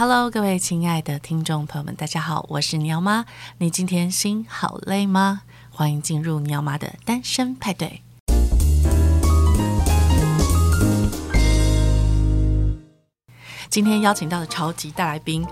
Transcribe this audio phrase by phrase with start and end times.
[0.00, 3.24] Hello，各位亲爱的听众朋友们，大家好，我是鸟妈。
[3.58, 5.40] 你今天心好累吗？
[5.70, 8.00] 欢迎进入鸟妈的单身派对。
[13.68, 15.44] 今天邀请到的超级大来宾，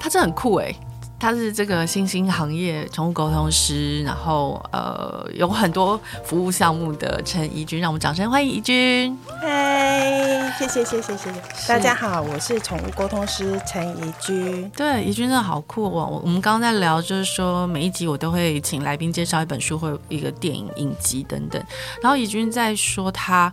[0.00, 0.74] 他真的很酷诶。
[1.22, 9.16] 他是这个新兴行业宠物沟通师，然后呃有很多服务项目的陈怡君，让我们掌声欢迎怡君。
[9.40, 14.68] 嗨，谢谢谢谢谢谢，大家好，我是宠物沟通师陈怡君。
[14.70, 16.08] 对，怡君真的好酷哦！
[16.10, 21.64] 我我们刚刚在聊，就是说每一集我都会请来宾介绍一本书或一个电影影集等等，
[22.02, 23.52] 然后怡君在说他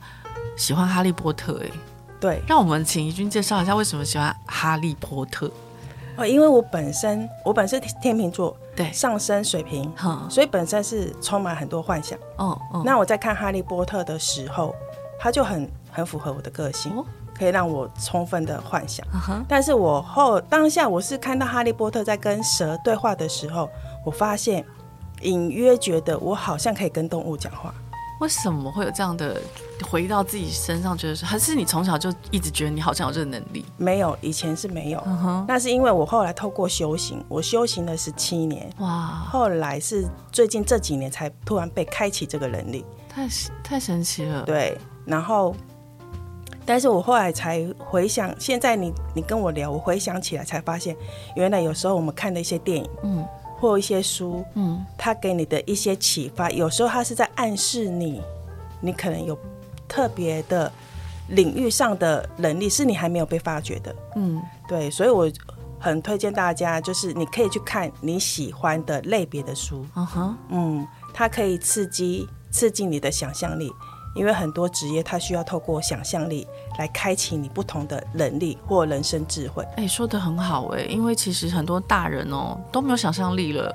[0.57, 1.69] 喜欢哈利波特，哎，
[2.19, 5.51] 对，让我们请怡君介绍一下为什么喜欢哈利波特。
[6.25, 9.91] 因为我本身我本身天秤座，对，上升水瓶，
[10.29, 12.17] 所以本身是充满很多幻想。
[12.37, 14.75] 哦，哦，那我在看《哈利波特》的时候，
[15.19, 17.05] 他就很很符合我的个性，哦、
[17.37, 19.05] 可以让我充分的幻想。
[19.07, 23.69] 哦、但是我后当下我是看到哈利波特在跟蛇对话的时候，
[24.05, 24.63] 我发现
[25.21, 27.73] 隐约觉得我好像可以跟动物讲话。
[28.21, 29.37] 为什么会有这样的
[29.85, 30.97] 回到自己身上？
[30.97, 33.65] 觉得是还是你从小就一直觉得你好像有这个能力？
[33.77, 34.99] 没有，以前是没有。
[34.99, 35.45] Uh-huh.
[35.47, 38.69] 那是因为我后来透过修行，我修行了十七年。
[38.79, 39.07] 哇！
[39.29, 43.27] 后来是最近这几年才突然被开启这个能力，太
[43.63, 44.43] 太神奇了。
[44.43, 45.55] 对，然后，
[46.65, 50.95] 但是我后来才回想，现在你你跟我聊，我回想起来才发现，
[51.35, 53.25] 原来有时候我们看的一些电影，嗯。
[53.61, 58.21] 或一些书，嗯，他给你的一些启发，有时候他是在暗示你，
[58.79, 59.37] 你可能有
[59.89, 60.71] 特别的
[61.27, 65.29] 领域上的能力，是你还没有被发掘的，嗯，对，所以我
[65.79, 73.69] 很推荐大家，就是你可以去看你喜欢的类别的书，嗯哼，嗯，它可以刺激刺激你的想象力。
[74.15, 76.45] 因为很多职业，它需要透过想象力
[76.79, 79.63] 来开启你不同的能力或人生智慧。
[79.77, 83.73] 哎，说的很好哎，因为其实很多大人哦都没有想象力了，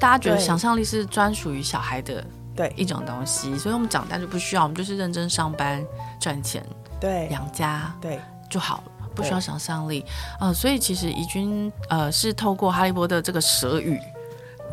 [0.00, 2.24] 大家觉得想象力是专属于小孩的
[2.54, 5.84] 对一种东西，所以我们长大就不需要，我们就是认真上班
[6.20, 6.64] 赚钱，
[7.00, 10.04] 对，养家对就好了，不需要想象力
[10.38, 10.54] 啊、呃。
[10.54, 13.98] 所以其实怡君呃是透过哈利波特这个蛇语，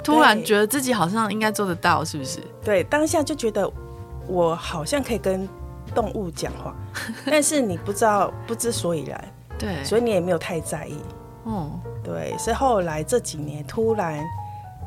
[0.03, 2.39] 突然觉得自己好像应该做得到，是不是？
[2.63, 3.71] 对，当下就觉得。
[4.27, 5.49] 我好像可以跟
[5.93, 6.73] 动物讲话，
[7.25, 10.95] 但是你不知道不知所以然，对，所以你也没有太在意。
[11.45, 11.69] 嗯，
[12.01, 14.23] 对，是后来这几年突然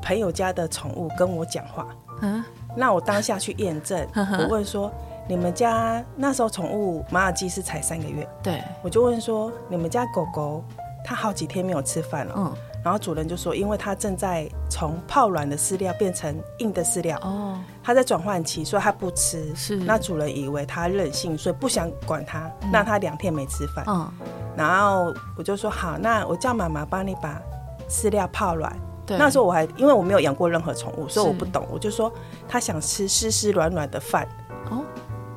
[0.00, 1.88] 朋友家的宠物跟我讲话，
[2.22, 2.42] 嗯，
[2.76, 4.92] 那我当下去验证，我问说
[5.28, 10.62] 你们家那时候宠物马尔济斯才三个月，对，我就问说你们家狗狗
[11.04, 12.52] 它好几天没有吃饭了，嗯。
[12.84, 19.56] 然后主人就说，因为它正在从泡软的饲料变成硬的饲料，哦，它在转换期，所以它不吃。
[19.56, 23.86] 是，那主人以为它任性，所以不想管它，让、嗯、他两天没吃饭。
[23.88, 24.06] 嗯，
[24.54, 27.40] 然后我就说好，那我叫妈妈帮你把
[27.88, 28.70] 饲料泡软。
[29.06, 31.66] 对，那时候我还因为我没有养过任何宠物，所以我不懂。
[31.70, 32.12] 我就说
[32.48, 34.26] 他想吃湿湿软软的饭。
[34.70, 34.82] 哦，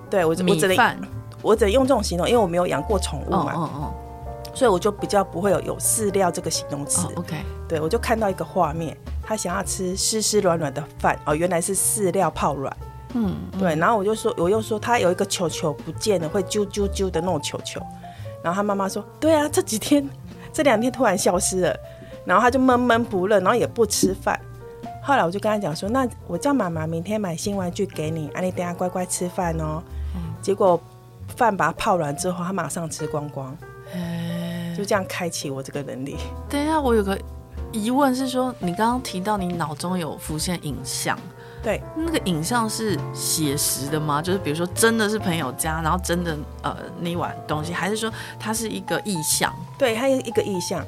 [0.09, 0.97] 对我我只能
[1.41, 3.53] 我只能用这种形容，因为我没有养过宠物嘛。
[3.53, 3.93] 哦哦。
[4.53, 7.05] 所以我就比较不会有有饲料这个形容词。
[7.05, 7.35] Oh, OK，
[7.67, 12.75] 对我就看到一个画面，他想要吃湿湿软软的饭哦，原来是饲料泡软。
[13.13, 17.79] 嗯，对，然后我就说，我又说他有一个球球不见了，会啾啾啾的那种球球。
[18.41, 20.09] 然后他妈妈说，对啊，这几天
[20.51, 21.79] 这两天突然消失了，
[22.27, 24.39] 然后他就闷闷不乐，然后也不吃饭。
[25.01, 29.81] 后来我就跟他讲说，那我叫妈妈明天买新玩具给你，啊，你等下乖乖吃饭哦。
[30.15, 30.79] 嗯，结果
[31.35, 33.57] 饭把它泡软之后，他马上吃光光。
[34.75, 36.17] 就这样开启我这个能力。
[36.47, 37.17] 等一下，我有个
[37.71, 41.17] 疑问是说，你刚刚提到你脑中有浮现影像，
[41.63, 44.21] 对，那个影像是写实的吗？
[44.21, 49.51] 就是比如说真的是朋友家，然后真的呃那碗东西，还是说它是一个意象？
[49.79, 50.85] 对，它是一个意象，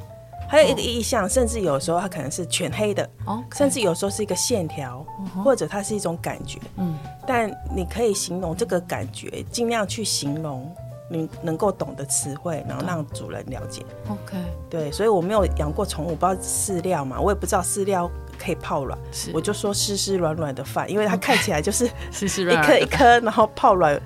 [0.49, 3.57] 还有一个意象，甚至有时候它可能是全黑的，okay.
[3.57, 5.05] 甚至有时候是一个线条
[5.37, 5.43] ，uh.
[5.43, 6.59] 或者它是一种感觉。
[6.77, 10.69] 嗯，但你可以形容这个感觉，尽量去形容。
[11.11, 13.83] 你能够懂的词汇，然后让主人了解。
[14.07, 14.37] OK，
[14.69, 18.07] 对，所以我没有养过宠物，不知道饲料嘛，我也不知道饲料
[18.37, 18.95] 可以泡软，
[19.33, 23.99] 我就说湿湿软软的饭，因为它看起来就是 湿湿软软一颗一颗，然后泡软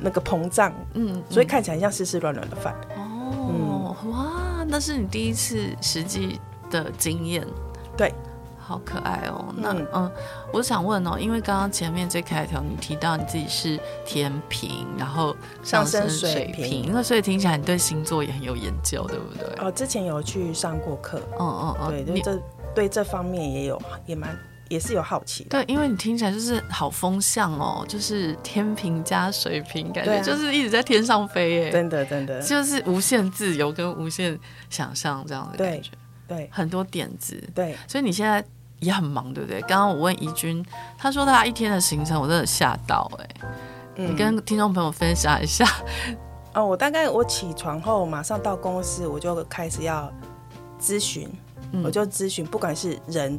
[0.00, 2.74] 那个膨胀，嗯，所以看起来像湿湿软软的饭。
[2.96, 4.32] 哦、嗯，哇，
[4.68, 6.40] 那是你第一次实际
[6.70, 7.46] 的经验，
[7.96, 8.12] 对。
[8.66, 10.12] 好可爱哦，那嗯，嗯，
[10.50, 19.46] 我想问哦，因为刚刚前面最开头你提到你自己是天平，然后上升水平，那所以听起来你对星座也很有研究，对不对？
[19.62, 22.42] 哦，之前有去上过课，嗯嗯嗯，对，就这
[22.74, 24.34] 对这方面也有也蛮
[24.74, 25.50] 也是有好奇的。
[25.50, 31.70] 对，因为你听起来就是好风向哦，就是天平加水平，感觉就是一直在天上飞耶。
[31.70, 34.38] 真的真的，就是无限自由跟无限
[34.68, 35.90] 想象这样的感觉。
[36.26, 37.40] 对，对很多点子。
[37.54, 38.44] 对，所以你现在
[38.80, 39.60] 也很忙，对不对？
[39.62, 40.64] 刚刚我问怡君，
[40.98, 43.28] 他说他一天的行程，我真的吓到哎。
[43.96, 45.64] 嗯、你跟听众朋友分享一下。
[46.52, 50.12] 哦，我大概我起床后马上到公司，我就开始要
[50.80, 51.28] 咨询，
[51.70, 53.38] 嗯、我就咨询，不管是人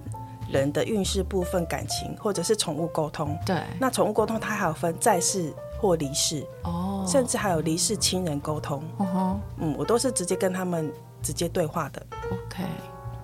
[0.49, 3.37] 人的运势部分、感情，或者是宠物沟通。
[3.45, 8.83] 对，那宠物沟通它还有分在世或离世，哦，甚至还有离世亲人沟通。
[8.97, 12.05] 哦、吼嗯，我都是直接跟他们直接对话的。
[12.31, 12.63] OK，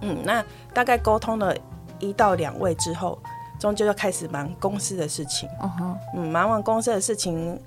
[0.02, 1.56] 嗯，那大概沟通了
[2.00, 3.18] 一到两位之后，
[3.60, 5.48] 终究要开始忙公司的事情。
[5.60, 7.60] 哦、吼嗯，忙完公司的事情。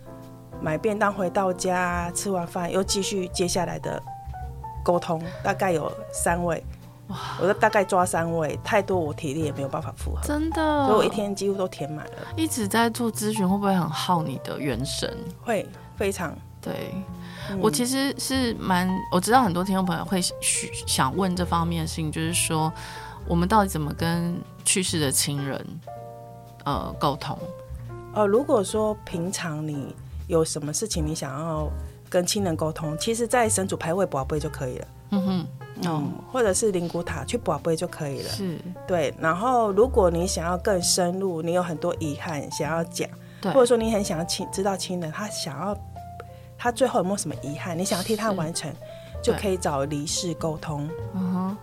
[0.61, 4.01] 买便当回到家，吃完饭又继续接下来的
[4.83, 6.74] 沟通，大概有三位，哇！
[7.41, 12.13] 我就大概抓三位，太多我体力也没有办法负荷，真的，所以我一天几乎都填满了。
[12.37, 15.17] 一直在做咨询，会不会很耗你的元神？
[15.43, 15.67] 会，
[15.97, 16.37] 非常。
[16.61, 16.95] 对，
[17.51, 20.21] 嗯、我其实是蛮，我知道很多听众朋友会
[20.87, 22.73] 想问这方面的事情，就是说
[23.27, 24.35] 我们到底怎么跟
[24.65, 25.65] 去世的亲人
[26.65, 27.39] 呃沟通？
[28.15, 29.95] 呃，如果说平常你。
[30.27, 31.71] 有什么事情你想要
[32.09, 32.97] 跟亲人沟通？
[32.97, 34.87] 其实，在神主牌位宝贝就可以了。
[35.11, 35.47] 嗯哼，
[35.83, 38.29] 嗯，或者是灵骨塔去宝贝就可以了。
[38.29, 39.15] 是，对。
[39.19, 43.09] 然后，如果你想要更深入，你有很多遗憾想要讲，
[43.41, 45.77] 对或者说你很想要亲知道亲人他想要
[46.57, 48.73] 他最后有没有什么遗憾，你想要替他完成，
[49.23, 50.89] 就可以找离世沟通。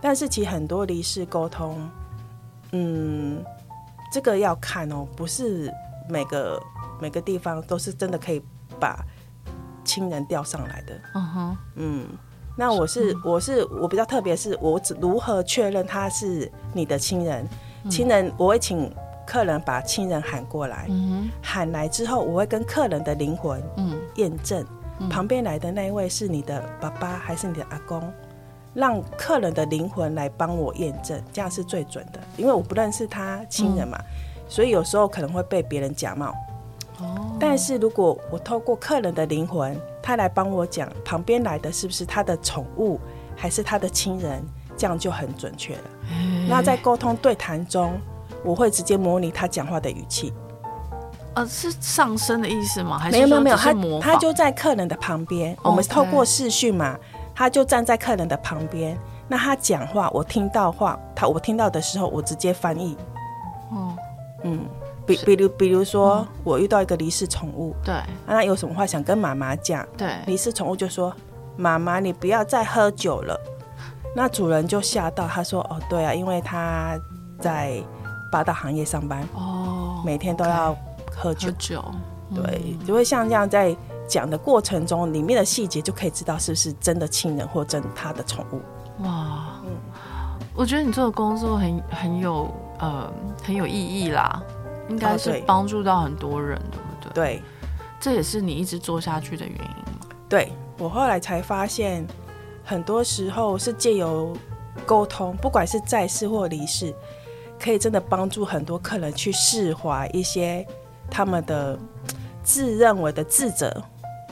[0.00, 1.88] 但是，其实很多离世沟通，
[2.72, 3.42] 嗯，
[4.12, 5.72] 这个要看哦，不是
[6.08, 6.60] 每个。
[7.00, 8.40] 每个地方都是真的可以
[8.78, 9.04] 把
[9.84, 11.00] 亲人调上来的。
[11.16, 12.06] 嗯哼嗯，
[12.56, 17.48] 那我是我是我比较特别，是我如何确认他是你的亲人？
[17.90, 18.92] 亲人，我会请
[19.26, 20.86] 客人把亲人喊过来。
[20.88, 21.28] Uh.
[21.42, 23.62] 喊来之后，我会跟客人的灵魂
[24.16, 24.64] 验证
[25.00, 25.08] ，uh.
[25.10, 28.02] 旁边来的那一位是你的爸爸还是你的阿公？
[28.74, 32.20] 让客人的灵魂来帮我验证，这样是最准的。
[32.36, 34.52] 因为我不认识他亲人嘛，uh.
[34.52, 36.34] 所以有时候可能会被别人假冒。
[36.98, 42.98] 哦但是如果我透过客人的灵魂，他来帮我讲旁边来的是不是他的宠物，
[43.36, 44.44] 还是他的亲人，
[44.76, 45.82] 这样就很准确了。
[46.10, 47.98] 欸、那在沟通对谈中，
[48.44, 50.32] 我会直接模拟他讲话的语气。
[51.34, 52.98] 呃，是上升的意思吗？
[52.98, 56.98] 还是没有没有没有，他他就在客人的旁边，我们透过视讯嘛，
[57.34, 58.98] 他就站在客人的旁边。
[59.28, 62.98] 那他讲话，我听到话，他我听到的时候，我直接翻译。
[63.70, 63.96] 哦，
[64.42, 64.60] 嗯。
[65.06, 67.94] 比比如比如说，嗯、我遇到一个离世宠物，对，
[68.26, 69.86] 那有什么话想跟妈妈讲？
[69.96, 71.14] 对，离世宠物就说
[71.56, 73.38] ：“妈妈，你不要再喝酒了。”
[74.14, 76.98] 那主人就吓到，他说：“哦，对啊，因为他
[77.40, 77.82] 在
[78.30, 80.76] 八大行业上班，哦，每天都要
[81.10, 81.48] 喝酒。
[81.48, 81.84] 喝酒，
[82.34, 83.74] 对，嗯、就会像这样在
[84.06, 88.60] 讲的过程中，里面的细节就可以知道是不是真的亲人或真他的宠物。
[89.02, 89.70] 哇，嗯，
[90.54, 93.10] 我觉得你做的工作很很有呃
[93.42, 94.42] 很有意义啦。
[94.88, 96.60] 应该是帮助到很多人，
[97.00, 97.24] 对不对？
[97.24, 97.42] 对，
[98.00, 100.00] 这也是你一直做下去的原因吗？
[100.28, 102.06] 对，我后来才发现，
[102.64, 104.36] 很多时候是借由
[104.84, 106.94] 沟通，不管是在世或离世，
[107.60, 110.66] 可以真的帮助很多客人去释怀一些
[111.10, 111.78] 他们的
[112.42, 113.70] 自认为的自责。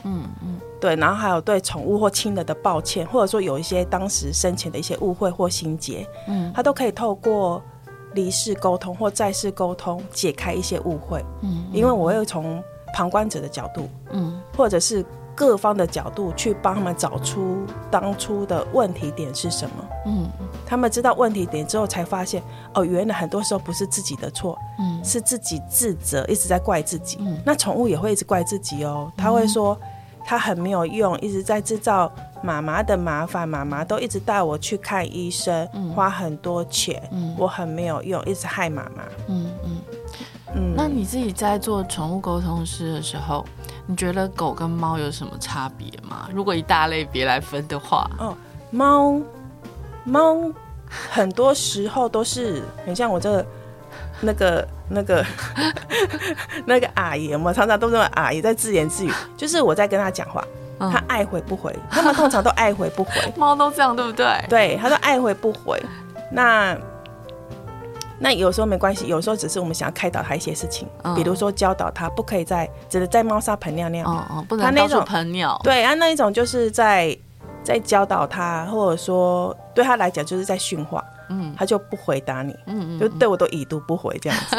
[0.03, 7.61] 嗯嗯，对，然后还有对宠物或亲人的抱歉，或者说有一些当时生前的一些误会或心结，嗯，他都可以透过。
[8.13, 11.23] 离世沟通或在世沟通，解开一些误会。
[11.41, 12.63] 嗯，因为我会从
[12.93, 17.57] 旁观者的角度，嗯，或者是各方的角度去帮他们找出
[17.89, 19.75] 当初的问题点是什么。
[20.05, 20.29] 嗯，
[20.65, 27.17] 他们知道问题点之后，才发现哦，原来很多时候不是自己的错，嗯，是自己自责，一直在怪自己。
[27.45, 29.79] 那宠物也会一直怪自己哦，他会说
[30.25, 32.11] 他很没有用，一直在制造。
[32.43, 39.03] 妈妈的麻烦，妈妈都一直带我去看医生，嗯、花很多钱，嗯、我很没有用，一直害妈妈。
[39.27, 39.77] 嗯嗯
[40.55, 40.73] 嗯。
[40.75, 43.45] 那你自己在做宠物沟通师的时候，
[43.85, 46.27] 你觉得狗跟猫有什么差别吗？
[46.33, 48.35] 如果以大类别来分的话，哦，
[48.71, 49.21] 猫
[50.03, 50.51] 猫
[50.89, 53.45] 很多时候都是很像我这个
[54.21, 55.25] 那个那个
[56.65, 60.43] 那个阿姨，我常常都是阿姨在自言自语，就是我在跟他讲话。
[60.91, 64.25] 他爱回不回，他们通常都爱回不回， 猫都这样，对不对？
[64.49, 65.79] 对，他说爱回不回。
[66.31, 66.75] 那
[68.17, 75.55] 那有时候没关系，有时候只是我们想要开导他一些事情，嗯、比如说教导他不可以在只能在猫砂盆尿尿，哦哦，不能到处盆尿。
[75.63, 77.15] 对啊，那一种就是在
[77.63, 84.55] 在教导他，或者说对他来讲就是在训话，嗯，他就不回答你，嗯，嗯，就对我都已读不回这样子。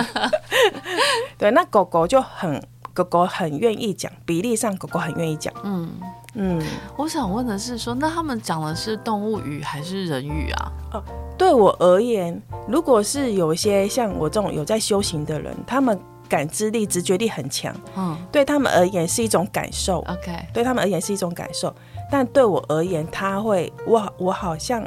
[1.37, 5.90] 对，那狗狗就很，狗狗很愿意讲，比例上狗狗很愿意讲，嗯
[6.35, 6.62] 嗯。
[6.97, 10.73] 我想问的是说，那他们讲的是动物语还是人语啊？
[10.92, 11.02] 哦，
[11.37, 15.99] 对我而言，如果是有一些像我这种有在修行的人，他们。
[16.28, 21.68] 感知力、直觉力很强，嗯，对他们而言是一种感受，OK，对他们而言是一种感受，
[22.12, 24.87] 但对我而言，他会，我我好像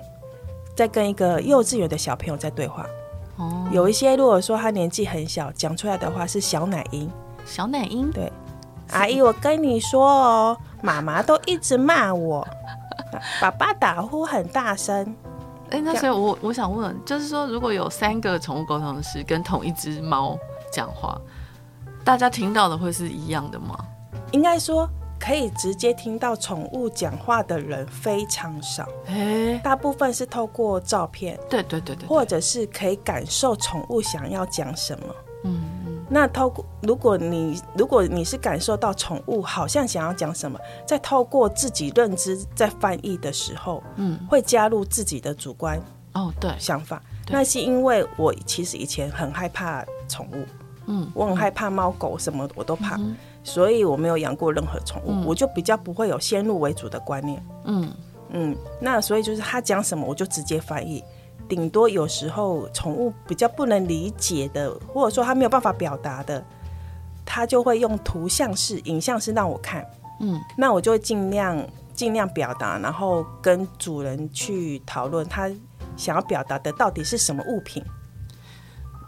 [0.75, 2.85] 在跟一个幼稚园的小朋友在对话，
[3.37, 7.09] 哦，有一些如果说他年纪很小，讲出来的话是小奶音，
[7.43, 8.31] 小奶音，对，
[8.91, 12.47] 阿姨，我跟你说哦，妈妈都一直骂我，
[13.41, 15.15] 爸爸打呼很大声，
[15.71, 20.37] 哎，那所以我我想问，就是说，如果有三个宠物沟通师跟同一只猫
[20.71, 21.19] 讲话。
[22.03, 23.75] 大家听到的会是一样的吗？
[24.29, 24.87] 应该说
[25.25, 35.15] 可以直接听到宠物讲话的人非常少，欸、大部分是透过照片，对对对对，或者是可以感受宠物想要讲什么。
[35.45, 36.05] 嗯嗯。
[36.07, 45.81] 那透过如果你如果你是感受到宠物好像想要讲什么，在透过自己认知在翻译的时候，嗯，会加入自己的主观
[46.13, 47.01] 哦对想法。
[47.29, 50.45] 那是因为我其实以前很害怕宠物。
[50.87, 53.15] 嗯，我很害怕猫狗什么我都怕，嗯、
[53.45, 57.41] 所以我没有养过任何宠物，嗯、我就比较不会有先入为主的观念。
[57.63, 57.93] 嗯
[58.31, 61.03] 嗯，那所以就是他讲什么我就直接翻译，
[61.47, 66.43] 顶多有时候宠物比较不能理解的，或者说他没有办法表达的，
[67.23, 69.85] 他就会用图像式、影像式让我看。
[70.19, 75.47] 嗯，那我就会尽量尽量表达，然后跟主人去讨论他
[75.95, 77.83] 想要表达的到底是什么物品。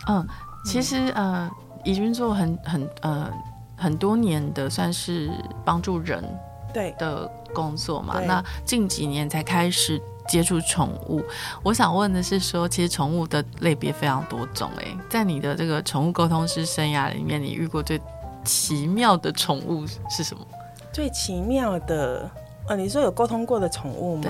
[0.08, 0.24] 嗯，
[0.64, 1.50] 其实呃。
[1.86, 3.32] 怡君做很很呃
[3.78, 5.30] 很多年的算是
[5.64, 6.24] 帮助人
[6.74, 11.24] 对的工作嘛，那近几年才开始接触宠物。
[11.64, 18.02] 我想问的是说，其实宠物的类别非常多种诶，在你的这个宠物沟通师生涯里面，你遇过最
[18.44, 20.46] 奇妙的宠物是什么？
[20.92, 22.30] 最奇妙的
[22.68, 24.30] 呃，你说有沟通过的宠物吗？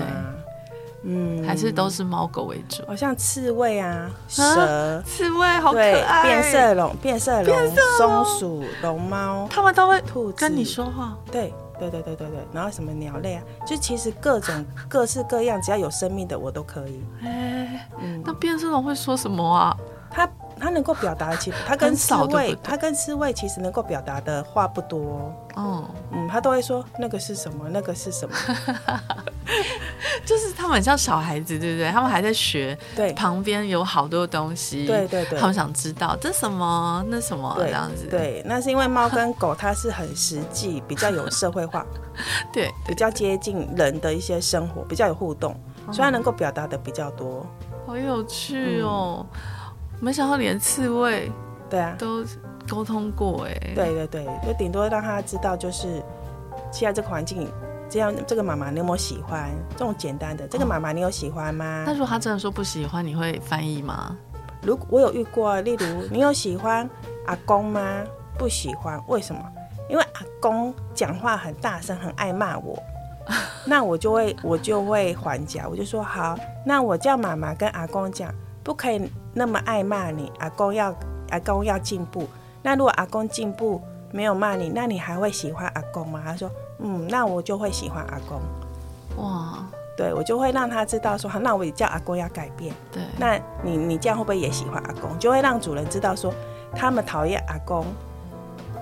[1.02, 7.56] 嗯，还是都是猫狗为主，好像刺猬啊，蛇，刺猬好可爱，变色龙、变色龙、
[7.98, 10.02] 松鼠、龙猫，它们都会
[10.36, 11.16] 跟你说话。
[11.30, 12.38] 对，对，对，对，对，对。
[12.52, 17.04] 然后什么鸟类啊，就其实各种各式各样，只要有生命的我都可以。
[17.22, 19.76] 哎，嗯，那变色龙会说什么啊？
[20.10, 20.28] 它。
[20.58, 25.32] 他能够表达的，其实他跟刺猬，他跟刺猬其实能够表达的话不多。
[25.54, 28.34] 哦，嗯，他都会说那个是什么，那个是什么，
[30.24, 31.90] 就是他们很像小孩子，对不对？
[31.90, 37.54] 他们还在学，对，旁边有好多东西，对对对，他们想知道这什么，那什么？
[37.58, 38.06] 这样子。
[38.08, 41.84] 对，那是因为猫跟狗它是很实际，比较有社会化，
[42.52, 47.44] 对，比较接近人的一些生活，比较有互动，所以它能够表达的比较多。
[47.86, 49.26] 好有趣哦。
[50.00, 51.30] 没想到连刺猬，
[51.68, 52.24] 对啊，都
[52.68, 53.72] 沟通过哎。
[53.74, 56.02] 对对对，就顶多让他知道，就是
[56.70, 57.50] 现在这个环境，
[57.90, 59.50] 这样这个妈妈你有没有喜欢？
[59.72, 61.82] 这种简单的，这个妈妈你有喜欢吗？
[61.84, 64.16] 那如果他真的说不喜欢，你会翻译吗？
[64.62, 66.88] 如果我有遇过，例如你有喜欢
[67.26, 68.04] 阿公吗？
[68.38, 69.40] 不喜欢，为什么？
[69.90, 72.80] 因为阿公讲话很大声，很爱骂我，
[73.66, 78.32] 那我就会我就会还价，我就说好，那我叫妈妈跟阿公讲。
[78.64, 79.00] 不可以
[79.38, 80.92] 那么爱骂你，阿公要
[81.30, 82.28] 阿公要进步。
[82.60, 83.80] 那如果阿公进步
[84.10, 86.20] 没有骂你，那你还会喜欢阿公吗？
[86.24, 88.40] 他说，嗯，那我就会喜欢阿公。
[89.16, 89.64] 哇，
[89.96, 92.74] 对，我就会让他知道说，那我也叫阿公要改变。
[92.90, 95.16] 对，那你你这样会不会也喜欢阿公？
[95.20, 96.34] 就会让主人知道说，
[96.74, 97.86] 他们讨厌阿公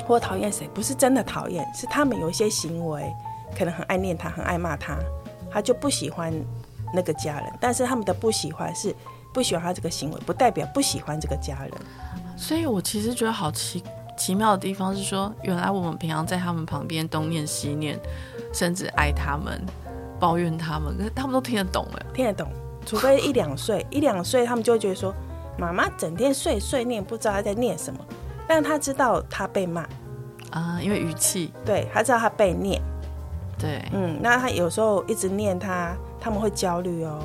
[0.07, 3.13] 或讨厌谁，不是真的讨厌，是他们有一些行为
[3.57, 4.97] 可能很爱念他，很爱骂他，
[5.51, 6.33] 他就不喜欢
[6.95, 7.53] 那个家人。
[7.61, 8.95] 但是他们的不喜欢是。
[9.37, 11.71] 不喜欢他这个行为，不代表不喜欢这个家人。
[12.39, 13.85] 所以我其实觉得好奇
[14.17, 18.01] 奇妙的地方是说，原来我们平常在他们旁边东念西念，
[18.51, 19.63] 甚至爱他们、
[20.19, 22.49] 抱怨他们，可是他们都听得懂哎，听得懂。
[22.87, 25.15] 除非一两岁，一两岁他们就会觉得说，
[25.59, 28.01] 妈妈整天碎碎念，不知道他在念什么。
[28.49, 29.87] 但他知道他被骂
[30.51, 32.81] 啊，因为语气，对，他知道他被念。
[33.59, 37.23] 对，嗯，那他有时候一直念他，他们会焦虑哦。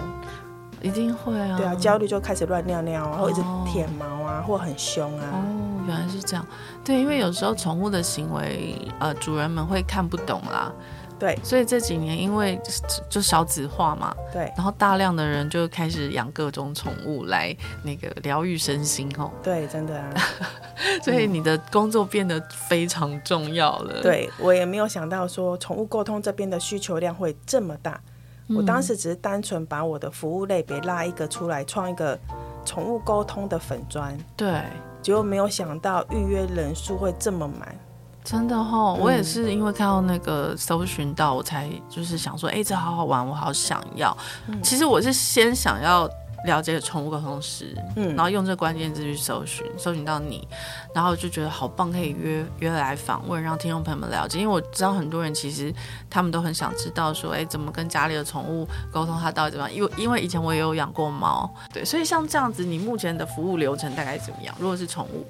[0.82, 5.26] 一定会啊，对啊，焦虑就开始乱尿尿，然后一直舔毛啊，哦、或很凶啊。
[5.32, 6.46] 哦，原来是这样。
[6.84, 10.72] 对，因为有时候宠物的行为，呃，主人们会看不懂啦。
[11.20, 12.60] 对，所以这几年因为
[13.08, 19.30] 就少子化嘛，对，然后大量的人就开始养各种宠物来那个疗愈身心哦。
[19.44, 20.10] 对，真的啊。
[21.04, 24.02] 所以你的工作变得非常重要了。
[24.02, 28.02] 对，我也没有想到说宠物沟通这边的需求量会这么大。
[28.48, 32.18] 嗯、我当时只是单纯把我的服务类别拉一个出来，创一个
[32.66, 34.18] 宠物沟通的粉砖。
[34.36, 34.64] 对，
[35.02, 37.76] 结果没有想到预约人数会这么满。
[38.24, 44.16] 真的哈、哦，我也是因为看到那个搜寻到，我才就是想说，哎、欸，这好好玩，我好想要。
[44.48, 46.08] 嗯、其实我是先想要
[46.46, 50.48] 了解宠物沟通师，嗯，然后用这个关键字去搜寻，搜寻到你，
[50.94, 54.40] 然后就觉得好棒，可以约约来访问，让听众朋友们了解。
[54.40, 55.74] 因为我知道很多人其实
[56.10, 59.76] 他们都很想知道说，哎、欸，怎么跟家里的宠物沟通，它到底怎么样？
[59.76, 64.56] 因为因为以前我也有养过猫，对，所以像这样子，你目前的服务流程大概怎么样？
[64.60, 65.26] 如果是宠物？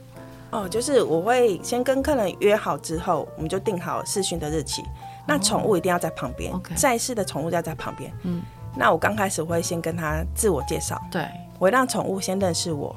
[0.52, 4.84] 哦，就是我会先跟客人约好之后，我们就定好试训的日期。
[5.26, 6.62] 那宠物一定要在旁边，oh.
[6.76, 8.12] 在世的宠物要在旁边。
[8.24, 8.42] 嗯，
[8.76, 11.28] 那我刚开始会先跟他自我介绍，对，
[11.60, 12.96] 我会让宠物先认识我，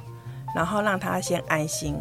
[0.54, 1.96] 然后让他先安心，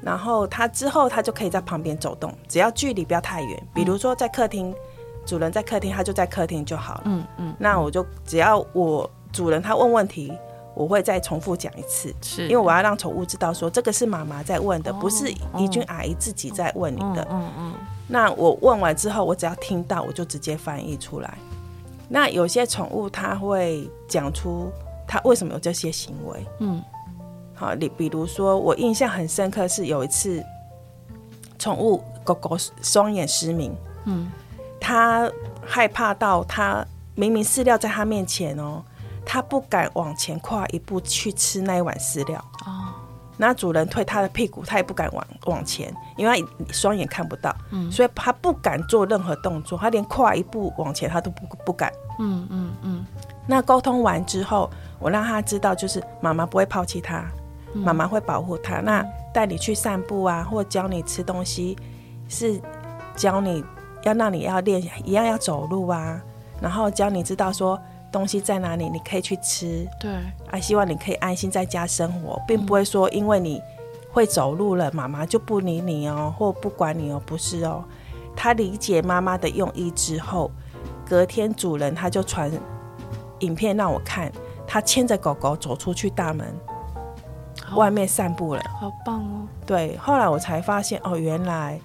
[0.00, 3.66] 然后他之后他就可以在旁边走动，只要距离不要太远。
[3.74, 4.74] 比如说在客厅，嗯、
[5.26, 7.02] 主人在客厅，他就在客厅就好了。
[7.04, 10.32] 嗯嗯，那我就只要我主人他问问题。
[10.76, 17.24] 我会再重复讲一次，是因为我要让宠物知道说这个是妈妈在问的，哦、不是怡君阿姨自己在问你的。
[17.30, 17.74] 嗯嗯，嗯。
[18.08, 21.38] 那我问完之后，我只要听到，我就直接翻译出来。
[22.08, 24.70] 那有些宠物它会讲出
[25.06, 26.46] 它为什么有这些行为。
[26.60, 26.82] 嗯。
[27.54, 30.44] 好，你比如说，我印象很深刻是有一次，
[31.58, 33.74] 宠物狗狗双眼失明。
[34.04, 34.30] 嗯。
[34.80, 35.30] 它
[35.64, 36.84] 害怕到它
[37.14, 38.82] 明明饲料在它面前哦。
[39.26, 42.92] 它不敢往前跨一步去吃那一碗饲料哦，
[43.36, 53.06] 那主人推他的屁股，他也不敢往往前，因为他双眼看不到，嗯，所以他不敢做任何动作，他连跨一步往前他都不不敢，嗯嗯嗯。
[53.46, 57.24] 那沟通完之后，我让他知道，就是妈妈不会抛弃他，
[57.72, 58.80] 妈妈会保护他。
[58.80, 61.76] 那带你去散步啊，或教你吃东西，
[62.28, 62.60] 是
[63.16, 63.64] 教你
[64.04, 66.20] 要让你要练一样要走路啊，
[66.60, 67.80] 然后教你知道说。
[68.14, 68.88] 东西在哪里？
[68.88, 69.84] 你可以去吃。
[69.98, 70.12] 对，
[70.48, 73.60] 啊，希望你可以安心在家生活，并不会说因为你
[74.12, 77.82] 会走路了，妈妈就不理你哦，或不管你哦，不是哦。
[78.36, 80.48] 他理解妈妈的用意之后，
[81.04, 82.48] 隔天主人他就传
[83.40, 84.30] 影片让我看，
[84.64, 86.46] 他牵着狗狗走出去大门，
[87.74, 89.48] 外面散步了，好棒哦。
[89.66, 91.80] 对，后来我才发现哦，原来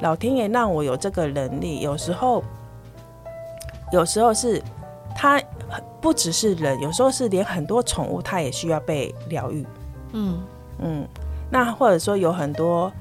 [0.00, 2.44] 老天爷让我有这个能力，有时候，
[3.90, 4.62] 有时候是。
[5.16, 5.40] 它
[6.00, 9.66] 不只是人，有时候是连很多宠物，它也需要被疗愈。
[10.12, 10.40] 嗯
[10.78, 11.08] 嗯，
[11.50, 12.92] 那或者说有很多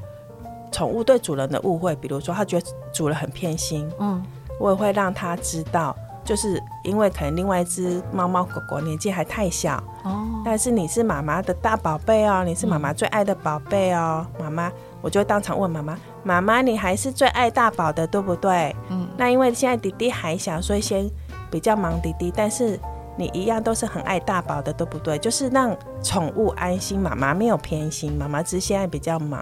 [0.71, 3.87] 宠物对主人的误会，比如说他觉得主人很偏心。
[3.99, 4.23] 嗯，
[4.59, 9.75] 我也会让他知道，就是因为可能另外一只猫猫狗狗年纪还太小。
[10.03, 18.73] 哦，但是你是妈妈的大宝贝哦，你是妈妈最爱的宝贝哦，妈妈，我就会当场问妈妈：妈妈，你还是最爱大宝的，对不对？
[18.89, 21.09] 嗯，那因为现在弟弟还小，所以先。
[21.55, 22.77] 比较忙弟弟，但是
[23.15, 25.17] 你一样都是很爱大宝的，对不对？
[25.17, 29.41] 就是让宠物安心，妈妈没有偏心，妈妈只是现在比较忙，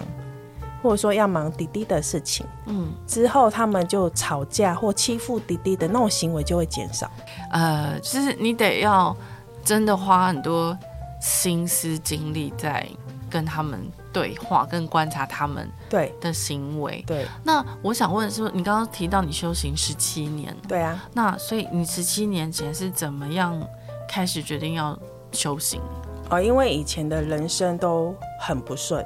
[0.84, 2.46] 或者说要忙弟弟的事情。
[2.68, 7.10] 嗯，之后他们就吵架或欺负弟弟的那种行为就会减少。
[7.50, 9.18] 呃，就是你得要
[9.66, 10.78] 真的花很多
[11.20, 12.88] 心思精力在
[13.34, 13.82] 跟他们
[14.14, 17.04] 对话，跟观察他们对的行为。
[17.08, 23.60] 对，对那我想问的是，你刚刚提到你修行十七年，对啊，那所以你十七年前是怎么样
[24.08, 24.96] 开始决定要
[25.32, 25.82] 修行？
[26.30, 29.04] 哦，因为以前的人生都很不顺，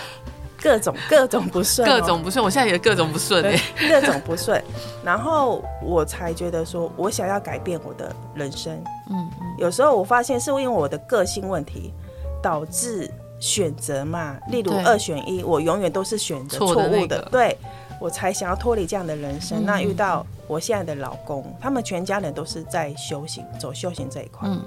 [0.60, 3.58] 各种各种不顺，各种不顺，我现在也各种不顺 哎，
[3.88, 4.62] 各种不顺，
[5.02, 8.74] 然后我才觉得说我想要改变我的人生。
[9.08, 11.94] 嗯嗯，有时候我发现是因为我的个性问题
[12.42, 13.10] 导致。
[13.42, 17.58] 选择嘛，例如二选一，我永远都是选择错误的，的那个、对，
[18.00, 19.64] 我才想要脱离这样的人生。
[19.64, 24.48] 嗯、那遇到我现在的老公，他们全家人都是在修行，走修行这一块。
[24.48, 24.62] 嗯，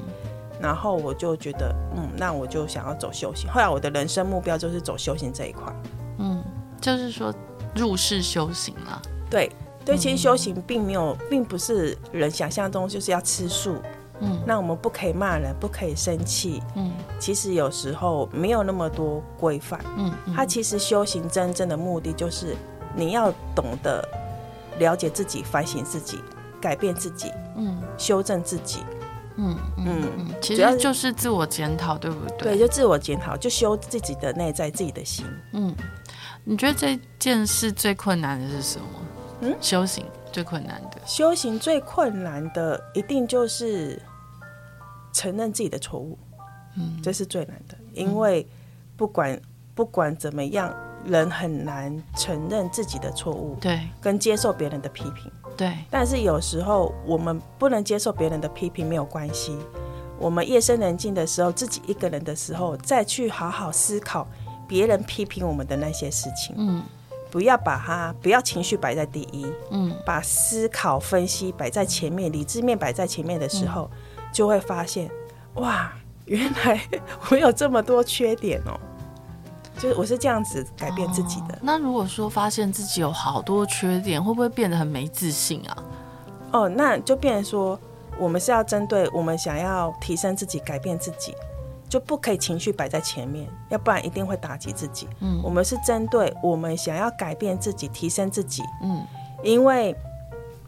[0.60, 3.50] 然后我就觉得，嗯，那我就想要走修行。
[3.50, 5.64] 后来我的人生目标就是走修行这一块。
[6.18, 6.44] 嗯，
[6.82, 7.34] 就是说
[7.74, 9.02] 入世修行了。
[9.30, 9.50] 对
[9.86, 13.78] 对，其实修行并没有，并不是人想象中就是要吃素。
[14.22, 16.62] 嗯，那我们不可以骂人，不可以生气。
[16.76, 19.80] 嗯，其实有时候没有那么多规范。
[19.98, 22.56] 嗯，他其实修行真正的目的就是
[22.96, 24.08] 你要懂得
[24.80, 26.20] 了解自己、反省自己、
[26.62, 27.32] 改变自己。
[27.58, 28.84] 嗯，修正自己。
[29.38, 32.56] 嗯嗯嗯，其实就是自我检讨，对不对？
[32.56, 35.26] 对，就自我检讨，就修自己的内在、自己的心。
[35.52, 35.76] 嗯，
[36.46, 38.88] 你觉得这件事最困难的是什么？
[39.42, 40.06] 嗯，修行。
[40.36, 43.98] 最困难的修行，最困难的一定就是
[45.14, 46.20] 承认自己的错误，
[46.76, 48.46] 嗯，这是最难的，因为
[48.98, 49.42] 不管
[49.74, 55.74] 不管怎么样，人很难承认自己的错误，对，跟接受别人的批评，对。
[55.90, 59.58] 但是有时候我们不能接受别人的批评，没有关系。
[60.20, 64.28] 我们夜深人静的时候，自己一个人的时候，再去好好思考
[64.68, 66.54] 别人批评我们的那些事情。
[66.58, 66.84] 嗯，
[67.36, 69.46] 不要把它，不要情绪摆在第一。
[69.70, 75.12] 嗯，把思考分析摆在前面，理智面摆在前面的时候，嗯、就会发现，
[75.56, 75.92] 哇，
[76.24, 76.80] 原来
[77.30, 78.80] 我有这么多缺点哦。
[79.78, 81.56] 就是我是这样子改变自己的。
[81.56, 81.60] 哦。
[81.62, 85.84] 那如果说发现自己有好多缺点，会不会变得很没自信啊？
[86.54, 87.78] 哦，那就变成说。
[88.18, 91.36] 我们是要针对我们想要提升自己、改变自己，
[91.88, 95.08] 就不可以情绪摆在前面，要不然一定会打击自己。
[95.20, 98.64] 嗯，我们是针对我们想要改变自己、提升自己。
[98.82, 99.06] 嗯，
[99.44, 99.96] 因为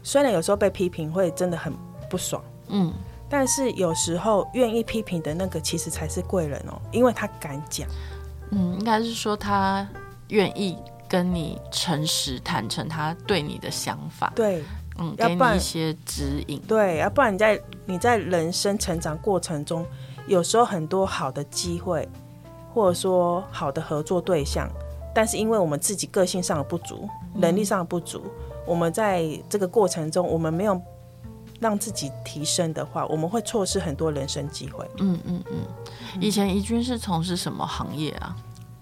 [0.02, 1.72] 虽然有时候被批评会真的很
[2.08, 2.92] 不爽，嗯，
[3.28, 7.88] 但是有时候愿意批评的那个其实才是贵人哦，因为他敢讲。
[8.50, 9.86] 嗯，应该是说他
[10.28, 10.78] 愿意
[11.08, 14.32] 跟你诚实坦诚他对你的想法。
[14.34, 14.62] 对。
[15.00, 19.86] 嗯，要不然一些指引，对，要不然你在你在人生成长过程中，
[20.28, 22.08] 有时候很多好的机会，
[22.74, 24.68] 或者说好的合作对象，
[25.14, 28.30] 但是因为我们自己个性上的不足，能力上的不足，嗯、
[28.66, 30.80] 我们在这个过程中，我们没有
[31.58, 34.88] 让自己提升的话，我们会错失很多人生机会。
[34.98, 35.56] 嗯嗯嗯。
[36.20, 38.36] 以前怡君是从事什么行业啊？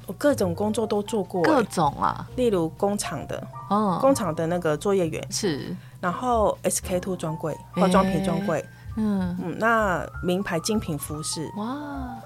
[0.07, 5.75] 我各种工作都做过，各种啊，例如工厂的，哦，工厂的那个作业员是。
[6.01, 8.65] 然后 SK two 专柜，化妆品专柜，
[8.97, 9.37] 嗯。
[9.43, 12.17] 嗯，那名牌精品服饰，哇，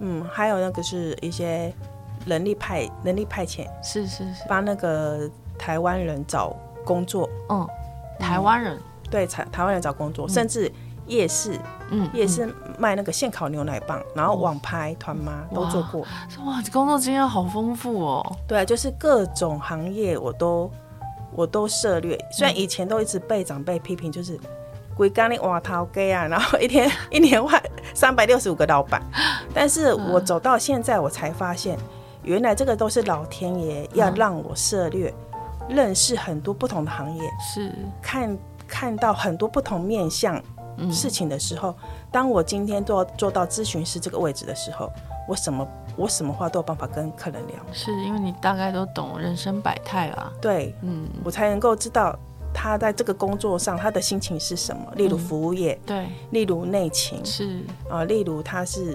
[0.00, 1.72] 嗯，还有那个是一些
[2.26, 7.66] 人力派人力派遣，是是是，帮那个台湾人找工作，嗯，
[8.18, 8.78] 台湾人，
[9.10, 10.70] 对，台台湾人找工作，甚至
[11.06, 11.58] 夜市，
[11.90, 16.02] 嗯，夜市卖那个现烤牛奶棒，然后网拍团妈都做过，
[16.44, 20.70] 哇，工作经验好丰富哦，对，就是各种行业我都。
[21.34, 24.36] 我都涉略，虽然以前都一直被长辈批评，就是
[24.98, 27.62] 鬼干你挖头给啊，然后一天一年换
[27.94, 29.00] 三百六十五个老板，
[29.54, 31.78] 但是我走到现在，我才发现，
[32.24, 35.14] 原来这个都是老天爷要让我涉略，
[35.68, 37.22] 认识很多不同的行业，
[37.54, 37.72] 是。
[38.02, 40.42] 看看到很多不同面向
[40.90, 41.72] 事情的时候，
[42.10, 44.90] 当我今天做做到咨询师这个位置的时候，
[45.28, 45.64] 我什么？
[45.96, 50.32] 我什么话都有办法跟客人聊，是因为你大概都懂人生百态啦。
[50.40, 52.16] 对，嗯，我才能够知道
[52.52, 54.82] 他在这个工作上他的心情是什么。
[54.96, 57.58] 例如服务业，嗯、对，例如内勤，是。
[57.88, 58.94] 啊、呃，例如他是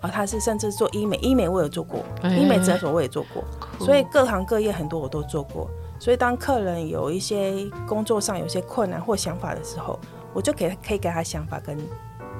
[0.00, 3.44] 啊、呃，他是甚至做医美，医美我有做过，欸、医美诊所我也做过，
[3.78, 5.68] 所以各行各业很多我都做过。
[5.98, 9.98] 所以当客人有一些工作上有些困难或想法的时候，
[10.32, 11.78] 我就给他可以给他想法跟。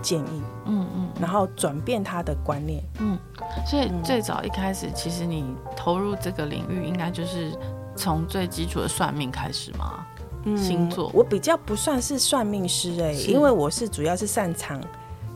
[0.02, 3.18] 建议，嗯嗯，然后转变他的观念，嗯，
[3.66, 7.52] 所以最早一开始，其实你投入这个领域，应该就是
[7.96, 10.06] 从最基础的算命开始吗？
[10.44, 14.80] 嗯，星座，我比较不算是算命师哎、欸，因为我是主要是擅长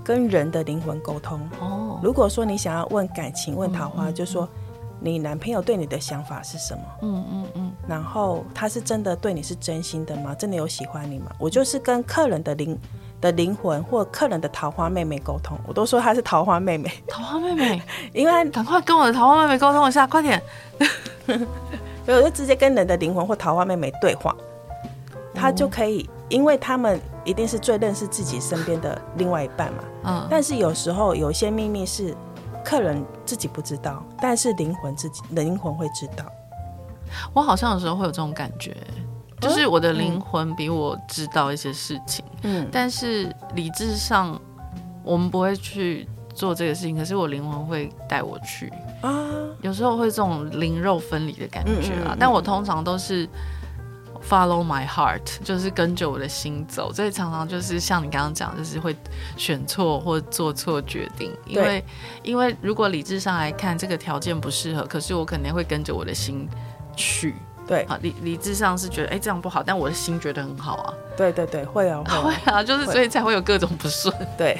[0.02, 1.40] 跟人的灵魂沟通。
[1.60, 4.48] 哦，如果说你想要问感情、问桃花，嗯嗯、就说
[5.00, 6.82] 你男朋友对你的想法是什么？
[7.02, 10.34] 嗯嗯嗯，然后他是真的对你是真心的吗？
[10.34, 11.30] 真的有喜欢你吗？
[11.38, 12.78] 我就是跟客人的灵。
[13.20, 16.92] 的灵魂或客人的桃花妹妹沟通，我都说她是桃花妹妹。
[17.08, 20.42] 桃花妹妹， 因为赶快跟我的桃花妹妹沟通一下，快点！
[22.04, 24.34] 所以我就直接跟人的灵魂或桃花妹妹对话，
[25.34, 29.84] 他就可以，因为他们一定是最认识自己身边的另外一半嘛。
[30.04, 30.26] 嗯。
[30.30, 32.14] 但是有时候有些秘密是
[32.64, 36.24] 客人自己不知道，但是灵魂自己灵魂会知道。
[37.32, 38.76] 我好像有时候会有这种感觉。
[39.40, 44.40] 就是我的灵魂比我知道一些事情，嗯，但是理智上
[45.02, 48.72] 我们不会去做这个事情，可是我灵魂会带我去
[49.06, 49.24] 啊，
[49.60, 53.28] 有时候会这种灵肉分离的感觉啊，嗯嗯嗯，但我通常都是
[54.28, 58.96] follow my heart，就是跟着我的心走，所以常常就是像你刚刚讲，就是会
[59.36, 61.84] 选错或做错决定，因为
[62.22, 66.48] 因为如果理智上来看这个条件不适合，可是我肯定会跟着我的心
[66.96, 67.34] 去。
[67.66, 70.94] 对，啊理理智上是觉得哎这样不好，但我的心觉得很好啊。
[71.16, 74.14] 对对对，会啊 会啊，会啊，就是所以才会有各种不顺。
[74.36, 74.58] 对，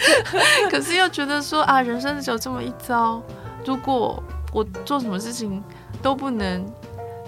[0.70, 3.22] 可是又觉得说啊，人生只有这么一遭，
[3.66, 5.62] 如果我做什么事情
[6.00, 6.64] 都不能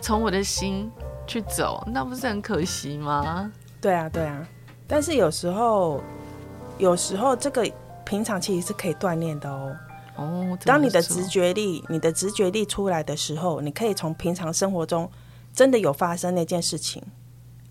[0.01, 0.91] 从我的心
[1.27, 3.51] 去走，那不是很可惜吗？
[3.81, 4.47] 对啊对啊，
[4.87, 6.01] 但是有时候
[6.79, 7.69] 有时候这个
[8.05, 9.77] 平常其实是可以锻炼的哦。
[10.17, 15.11] 哦，当你的直觉力，你的直觉力出来的时候，你可以从平常生活中
[15.53, 17.03] 真的有发生那件事情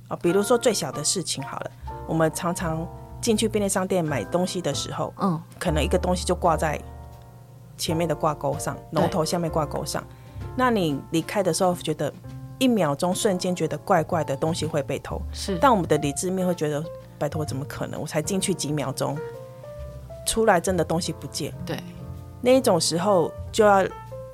[0.08, 1.72] 啊，比如说最小的事情好了，
[2.06, 2.88] 我们常常
[3.22, 6.80] 进去便利商店买东西的时候，嗯，可能一个东西就挂在
[7.78, 10.04] 前面的挂钩上，龙头下面挂钩上，
[10.56, 12.12] 那你离开的时候觉得
[12.60, 16.84] 一秒钟瞬间觉得怪怪的东西会被偷，是，但我们的理智面会觉得，
[17.20, 18.02] 拜托，怎么可能？
[18.02, 19.16] 我才进去几秒钟，
[20.26, 21.54] 出来真的东西不见。
[21.66, 21.78] 对，
[22.42, 23.86] 那一种时候就要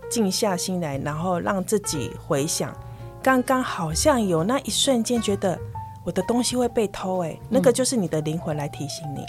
[0.10, 2.74] 静下心来，然后让自己回想，
[3.22, 5.60] 刚刚好像有那一瞬间觉得
[6.06, 9.26] 我的东西会被偷，哎，那个就是你的灵魂来提醒你，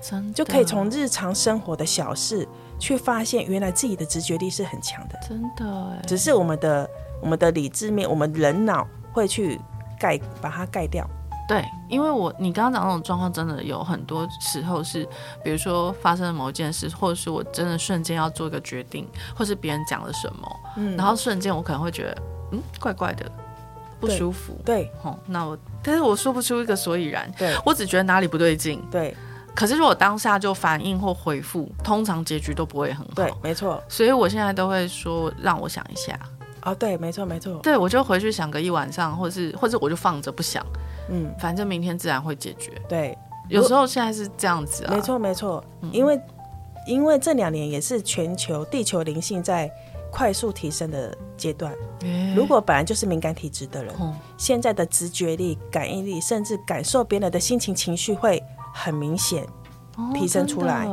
[0.00, 0.32] 真的。
[0.32, 2.48] 就可以从日常生活的小事
[2.80, 6.90] 去发现，原来自己的直觉力是很强的，真的，只是我们的。
[7.22, 9.60] 我们的理智面，我们人脑会去
[9.98, 11.06] 盖，把它盖掉。
[11.46, 15.06] 对，因为我你刚刚讲那种状况，真的有很多时候是，
[15.44, 23.30] 比如说发生了某一件事，或者是我真的瞬间要做一个决定，或是别人讲了什么，嗯，然后瞬间我可能会觉得，嗯，怪怪的，
[24.00, 24.56] 不舒服。
[24.64, 27.30] 对，哦，那我，但是我说不出一个所以然。
[27.36, 28.82] 对，我只觉得哪里不对劲。
[28.90, 29.14] 对，
[29.54, 33.12] 可是如果当下就反应或回复，通常结局都不会很好。
[33.14, 33.82] 对，没错。
[33.88, 36.18] 所以我现在都会说，让我想一下。
[36.62, 37.58] 哦，对，没错，没错。
[37.62, 40.64] 对，我就回去想个一晚上，或者是，或者我就放着不想，
[41.08, 42.70] 嗯，反正明天自然会解决。
[42.88, 43.16] 对，
[43.48, 44.94] 有时候现在是这样子啊。
[44.94, 45.64] 没错，没错。
[45.90, 46.20] 因为，
[46.86, 49.70] 因为这两年也是全球地球灵性在
[50.10, 51.74] 快速提升的阶段。
[52.36, 53.94] 如果本来就是敏感体质的人，
[54.36, 59.46] 现在的直觉力、感应力，甚至感受别人的心情、情绪，会很明显
[60.14, 60.88] 提升出来。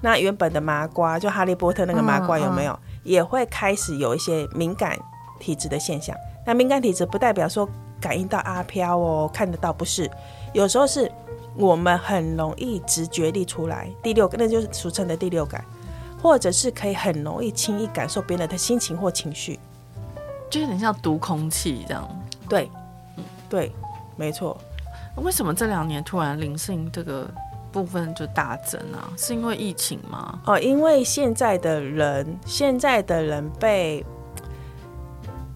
[0.00, 4.98] 那原本的麻瓜，就哈利波特那个麻瓜，有没有也会开始有一些敏感？
[5.40, 6.16] 体质的现象，
[6.46, 7.68] 那敏感体质不代表说
[8.00, 10.08] 感应到阿飘哦，看得到不是，
[10.52, 11.10] 有时候是
[11.56, 15.64] 我们很容易直觉力出来，第六感，那就是俗称的第六感，
[16.22, 19.58] 或者是可以很容易轻易感受别人的心情或情绪，
[20.48, 22.08] 就有点像读空气这样。
[22.48, 22.70] 对，
[23.16, 23.74] 嗯，对，
[24.14, 24.56] 没错。
[25.16, 27.28] 为什么这两年突然灵性这个
[27.70, 29.12] 部分就大增啊？
[29.16, 30.40] 是因为疫情吗？
[30.46, 34.04] 哦，因为现在的人，现在的人被。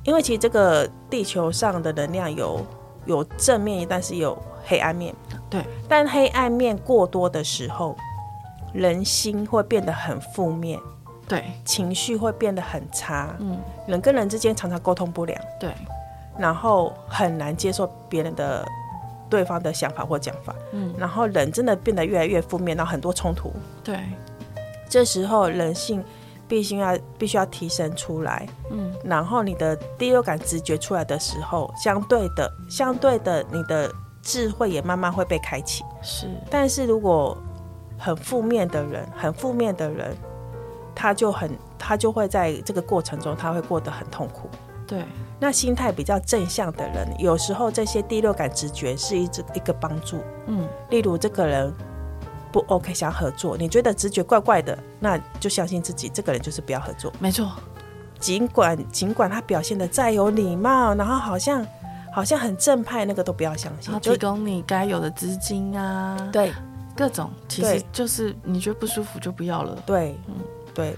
[0.04, 2.64] 因为其实这个地球上的能量有
[3.06, 5.12] 有正面，但是有黑暗面。
[5.50, 7.96] 对，但黑暗面过多的时候，
[8.72, 10.78] 人心会变得很负面。
[11.26, 13.34] 对，情绪会变得很差。
[13.40, 15.36] 嗯，人跟人之间常常沟通不良。
[15.58, 15.74] 对，
[16.38, 18.64] 然后很难接受别人的
[19.28, 20.54] 对方的想法或讲法。
[20.72, 23.52] 嗯，然后人真的变得越来越负面，然后很多冲突。
[23.84, 23.98] 对，
[24.88, 26.04] 这时候人性。
[26.48, 33.90] 必须要必须要提升出来，嗯，然后你的第六感直觉出来的时候，相对的，相对的，你的
[34.22, 35.82] 智慧也慢慢会被开启。
[36.02, 37.36] 是，但是如果
[37.98, 40.16] 很负面的人，很负面的人，
[40.94, 44.48] 他就很，他就会在这个过程中，他会过得很痛苦。
[44.86, 45.04] 对，
[45.40, 50.20] 那心态比较正向的人，有时候这些第六感直觉是一直一个帮助。
[50.46, 51.72] 嗯，例如这个人。
[52.52, 57.12] 不 OK，想合作，你觉得直觉怪怪的，那就相信自己，这个人就是不要合作。
[57.18, 57.52] 没错，
[58.18, 61.66] 尽管尽管他表现的再有礼貌，然后好像
[62.10, 63.92] 好像很正派，那个都不要相信。
[64.00, 66.50] 提供你该有的资金啊，对，
[66.96, 69.76] 各种其实就是你觉得不舒服就不要了。
[69.84, 70.36] 对，嗯，
[70.72, 70.96] 对，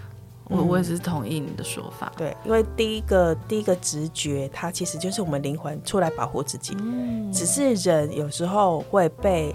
[0.48, 2.12] 我我也是同意你的说法。
[2.16, 6.76] 对，因为第一个第一个直觉，它其实就是我们灵魂出来保护自己。
[6.80, 9.54] 嗯，只是人有时候会被。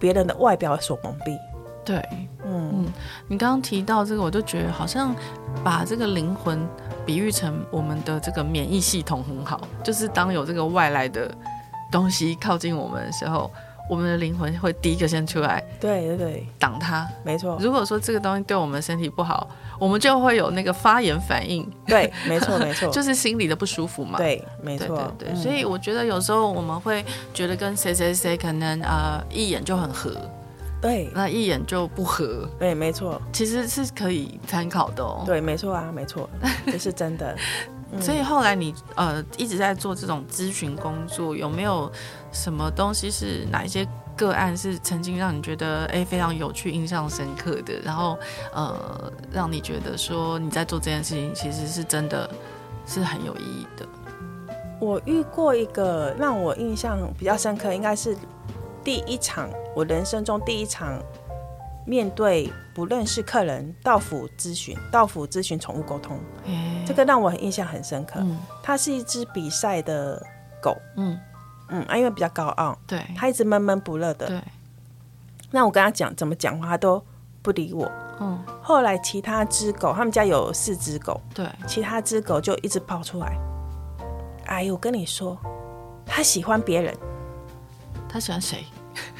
[0.00, 1.38] 别人的外表所蒙蔽，
[1.84, 1.98] 对，
[2.42, 2.86] 嗯嗯，
[3.28, 5.14] 你刚刚提到这个，我就觉得好像
[5.62, 6.66] 把这个灵魂
[7.04, 11.30] 比喻成我们的这个免疫系统很好，就是当有这个外来的
[11.92, 13.50] 东西靠近我们的时候，
[13.90, 17.58] 我们的灵魂会第一个先出来，对对对，挡它，没错。
[17.60, 19.48] 如果说这个东西对我们身体不好，
[19.80, 30.14] 我们就会有那个发炎反应，对，没错没错， 就是心里的不舒服嘛，对，没错，对，对，对，嗯，所以我觉得有时候我们会觉得跟谁谁谁可能呃一眼就很合。
[30.80, 32.48] 对，那一眼就不合。
[32.58, 35.24] 对，没错，其实是可以参考的哦。
[35.26, 36.30] 对，没错啊，没错，
[36.64, 37.36] 这是真的。
[37.92, 41.90] 嗯、所以后来你呃一直在做这种咨询工作，有没有
[42.32, 47.74] 什么东西是哪一些个案是曾经让你觉得哎非常有趣、印象深刻的？
[47.84, 48.18] 然后
[48.54, 52.28] 呃让你觉得说你在做这件事情其实是真的
[52.86, 53.86] 是很有意义的。
[54.80, 58.16] 我遇过一个让我印象比较深刻，应该是。
[58.82, 60.98] 第一场，我人生中第一场
[61.90, 68.20] 面对不认识客人到府咨询，到府咨询宠物沟通，欸，这个让我很印象很深刻。
[68.20, 70.24] 嗯，它是一只比赛的
[70.62, 71.18] 狗，嗯
[71.68, 74.40] 嗯，啊，因为比较高傲，对，它一直闷闷不乐的，对。
[75.50, 77.04] 那我跟他讲怎么讲话，他都
[77.42, 77.90] 不理我。
[78.20, 83.36] 嗯，后来其他只狗，他们家有四只狗，对，其他只狗就一直跑出来。
[84.46, 85.36] 哎，我跟你说，
[86.06, 86.96] 他喜欢别人。
[88.08, 88.64] 他喜欢谁？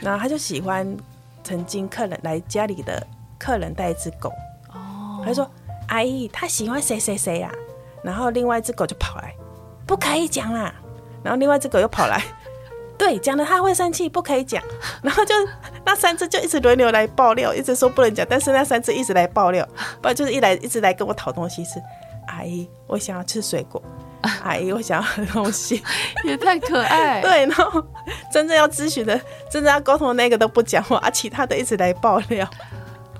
[0.01, 0.97] 然后他就喜欢
[1.43, 3.07] 曾经客人来家里的
[3.39, 4.33] 客人带一只狗。
[4.73, 5.51] 哦，他就说
[5.89, 7.51] ：“阿姨，他喜欢谁谁谁呀？”
[8.03, 9.35] 然后另外一只狗就跑来，
[9.87, 10.75] 不可以讲啦。
[11.23, 12.23] 然后另外一只狗又跑来，
[12.97, 14.63] 对，讲了他会生气，不可以讲。
[15.03, 15.35] 然后就
[15.85, 19.67] 那三只就一直轮流来爆料，一直说不能讲，但是那三只一直来爆料，
[20.01, 21.83] 不然就是一来一直来跟我讨东西吃，
[22.29, 23.83] 阿姨，我想要吃水果，
[24.21, 25.83] 阿姨，我想要喝东西，
[26.25, 27.21] 也太可爱。
[27.21, 27.85] 对，然后
[28.33, 29.19] 真正要咨询的、
[29.51, 32.49] 真正要沟通的那个都不讲话，啊，其他的一直来爆料。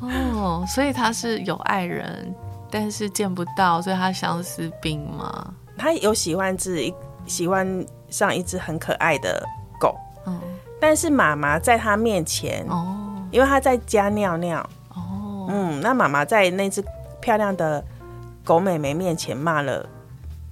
[0.01, 2.35] 哦，所以他是有爱人，
[2.71, 5.53] 但是见不到，所以他相思病吗？
[5.77, 6.93] 他有喜欢只
[7.27, 9.43] 喜欢上一只很可爱的
[9.79, 9.95] 狗，
[10.27, 10.39] 嗯，
[10.81, 12.97] 但是妈妈在他面前，哦，
[13.31, 14.61] 因为他在家尿尿，
[14.95, 16.85] 哦，嗯，那妈妈在那只
[17.21, 17.83] 漂亮的
[18.45, 19.87] 狗妹妹面前骂了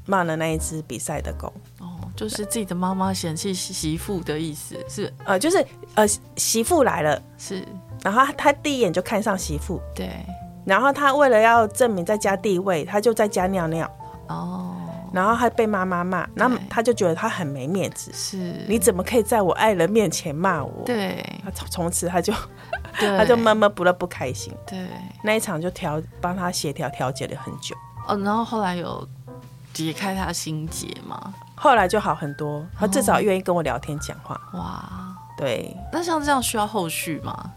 [0.08, 6.04] 骂了那一只比赛的狗，哦，就是自己的妈妈嫌弃媳妇的意思是，呃，就是呃
[6.36, 7.62] 媳妇来了是。
[8.02, 10.10] 然后他，他第一眼就看上媳妇，对。
[10.64, 13.90] 然后他为了要证明在家地位，他就在家尿尿。
[14.28, 14.74] 哦。
[15.12, 18.10] 然后还被妈妈骂，然后他就觉得他很没面子。
[18.14, 18.64] 是。
[18.68, 20.84] 你怎么可以在我爱人面前骂我？
[20.84, 21.24] 对。
[21.42, 22.32] 他从从此他就，
[22.92, 24.54] 他就闷闷不乐，不开心。
[24.66, 24.86] 对。
[25.22, 27.74] 那一场就调帮他协调调解了很久。
[28.06, 29.06] 哦，然后后来有
[29.72, 31.34] 解开他心结吗？
[31.54, 34.40] 后来就好很多，他至少愿意跟我聊天讲话。
[34.54, 34.84] 哇。
[35.36, 35.76] 对。
[35.92, 37.50] 那像这样需要后续吗？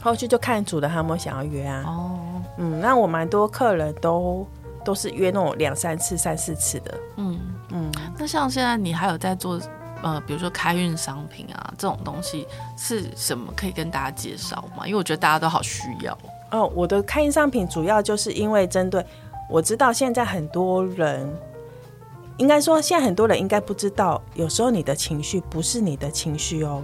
[0.00, 1.82] 后续就看主人他有没有想要约啊。
[1.86, 2.20] 哦，
[2.58, 4.46] 嗯，那我蛮多客人都
[4.84, 6.94] 都是约那种两三次、三四次的。
[7.16, 7.92] 嗯嗯。
[8.16, 9.60] 那像现在你还有在做
[10.00, 13.52] 呃，比如说开运商品啊这种东西是什么？
[13.56, 14.86] 可以跟大家介绍吗？
[14.86, 16.16] 因为我觉得大家都好需要。
[16.52, 19.04] 哦，我的开运商品主要就是因为针对
[19.48, 21.28] 我知道现在很多人，
[22.36, 26.82] 应该说现在很多人应该不知道，有时候你的情绪不是你的情绪哦。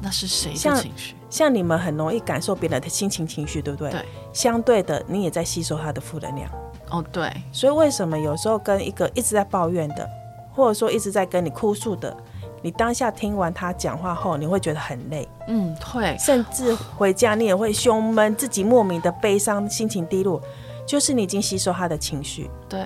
[0.00, 1.14] 那是谁的情绪？
[1.28, 3.90] 像你们很容易感受别人的心情、情绪，对不对？
[3.90, 4.04] 对。
[4.32, 6.50] 相对的，你也在吸收他的负能量。
[6.90, 7.30] 哦，对。
[7.52, 10.08] 所以为什么有时候跟一个一直在抱怨的，
[10.54, 12.16] 或者说一直在跟你哭诉的，
[12.62, 15.28] 你当下听完他讲话后，你会觉得很累。
[15.48, 16.16] 嗯，对。
[16.16, 20.40] 甚至回家你也会胸闷，自己莫名的悲伤，心情低落，
[20.88, 22.50] 就是你已经吸收他的情绪。
[22.68, 22.84] 对。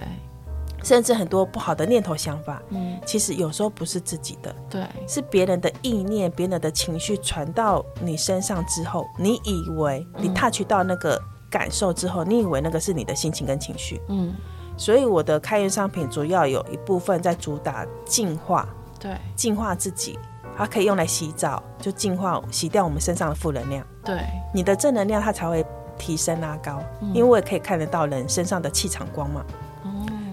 [0.85, 11.17] 甚至很多不好的念头、想法，嗯，其实有时候不是自己的，对，是别人的意念、别人的情绪传到你身上之后，你以为你 touch 到那个
[11.49, 14.35] 感受之后，嗯，你以为那个是你的心情跟情绪，嗯，
[14.77, 20.19] 所以我的开源商品主要有一部分在主打净化，对，净化自己，
[20.57, 24.21] 它可以用来洗澡，就净化洗掉我们身上的负能量，对，
[24.53, 25.65] 你的正能量它才会
[25.99, 29.45] 提升拉高，嗯，因为我也可以看得到人身上的气场光嘛。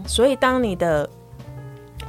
[0.07, 1.07] 所以，当你的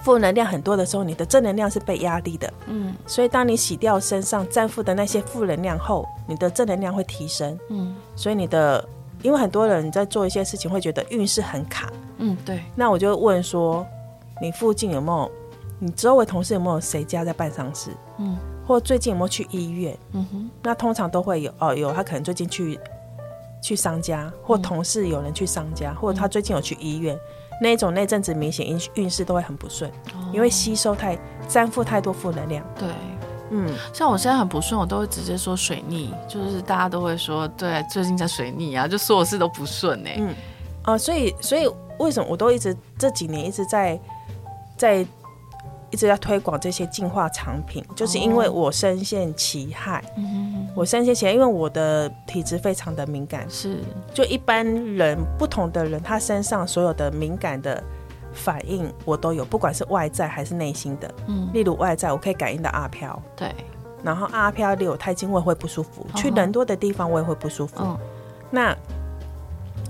[0.03, 2.51] 负能量很多的时候，你的正能量是被压低的。
[2.67, 7.59] 嗯，所以当你洗掉身上占负的那些负能量后，你的正能量会提升。
[7.69, 8.83] 嗯，所以你的，
[9.23, 11.93] 因为很多人在做一些事情会觉得运势很卡。
[12.17, 12.63] 嗯，对。
[12.75, 13.87] 那我就问说，
[14.41, 15.31] 你附近有没有？
[15.83, 17.91] 你周围同事有没有谁家在办丧事？
[18.19, 18.37] 嗯，
[18.67, 19.97] 或最近有没有去医院？
[20.13, 22.79] 嗯哼，那通常都会有哦，有他可能最近去
[23.63, 27.19] 去商家，或同事有人去商家，或者他最近有去医院。
[27.63, 32.65] 那一种那阵子明显运运势都会很不顺，哦，因为吸收太沾附太多负能量。
[32.79, 32.89] 对，
[33.51, 40.11] 嗯，像我现在很不顺，我都会直接说水逆，就是大家都会说，对，最近在水逆啊，就所有事都不顺呢。
[40.17, 40.35] 嗯，
[40.85, 44.01] 啊，所以所以为什么我都一直这几年一直在
[44.77, 45.07] 在。
[45.91, 50.03] 一直在推广这些净化产品，就是因为我深陷其害。
[50.17, 50.23] 哦、
[50.75, 53.45] 我深陷其害，因为我的体质非常的敏感。
[53.51, 53.79] 是，
[54.15, 57.83] 就一般人不同的人，他身上所有的敏感的
[58.33, 61.13] 反应，我都有，不管是外在还是内心的。
[61.27, 63.21] 嗯，例如外在，我可以感应到阿飘。
[63.35, 63.53] 对。
[64.03, 66.07] 然后阿飘离我太近，我也会不舒服。
[66.13, 67.83] 哦、去人多的地方，我也会不舒服。
[67.83, 67.99] 哦、
[68.51, 68.75] 那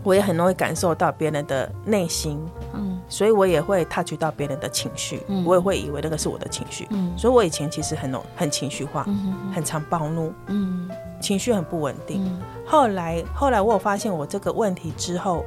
[0.03, 2.39] 我也很容易感受到别人的内心。
[2.75, 2.99] 嗯。
[3.09, 10.89] 所以我也会 touch 到别人的情绪，嗯，我也会以为那个是我的情绪，嗯，所以我以前其实很很情绪化，嗯，很常暴怒，嗯，
[11.21, 12.41] 情绪很不稳定，嗯。
[12.65, 15.45] 后来后来我有发现我这个问题之后，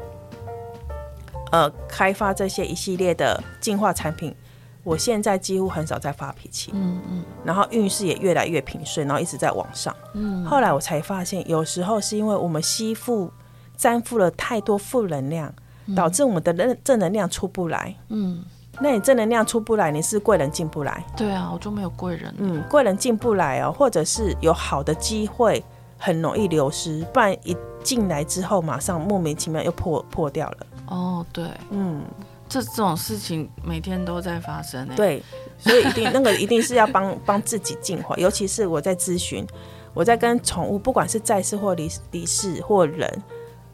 [1.53, 4.35] 呃，开发这些一系列的进化产品，
[4.83, 10.43] 我现在几乎很少在发脾气，嗯嗯，然后运势也越来越平顺，然后一直在往上，嗯。
[10.43, 13.31] 后来我才发现，有时候是因为我们吸附
[13.75, 15.53] 沾附了太多负能量。
[15.93, 17.93] 导致我们的正正能量出不来。
[18.07, 18.41] 嗯，
[18.79, 21.03] 那你正能量出不来，你是贵人进不来。
[21.13, 22.33] 对啊，我就没有贵人。
[22.37, 25.61] 嗯，贵人进不来哦，或者是有好的机会
[25.97, 30.57] 很容易流失，不然一进来之后马上莫名其妙又破破掉了。
[30.87, 32.01] 哦，对，嗯，
[32.47, 34.87] 这这种事情每天都在发生。
[34.95, 35.21] 对，
[35.59, 39.45] 所以一定那个一定是要帮 帮自己净化，尤其是我在咨询，
[39.93, 43.21] 我在跟宠物，不管是在世或离离世或人。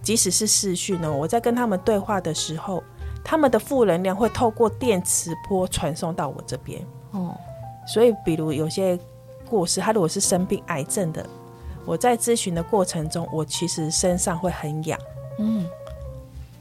[0.10, 2.84] 即使是视讯呢，我在跟他们对话的时候，
[3.24, 6.84] 他们的负能量会透过电磁波传送到我这边。
[7.12, 7.38] 哦，
[7.86, 8.98] 所以比如有些
[9.48, 11.24] 过世，他如果是生病癌症的，
[11.86, 15.00] 我在咨询的过程中，我其实身上会很痒，
[15.38, 15.64] 嗯，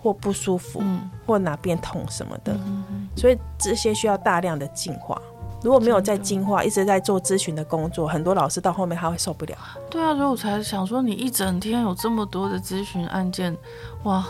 [0.03, 5.19] 或不舒服，嗯，或哪边痛什么的，嗯，所以这些需要大量的净化。
[5.63, 9.57] 如果没有在进化，一直在做咨询的工作，很多老师到后面他会受不了。
[9.91, 13.57] 对啊，所以我才想说，你一整天有这么多的咨询案件，
[14.05, 14.25] 哇，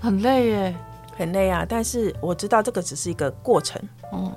[0.00, 0.76] 很累耶，
[1.16, 1.66] 很累啊。
[1.68, 3.80] 但是我知道这个只是一个过程，
[4.12, 4.32] 嗯，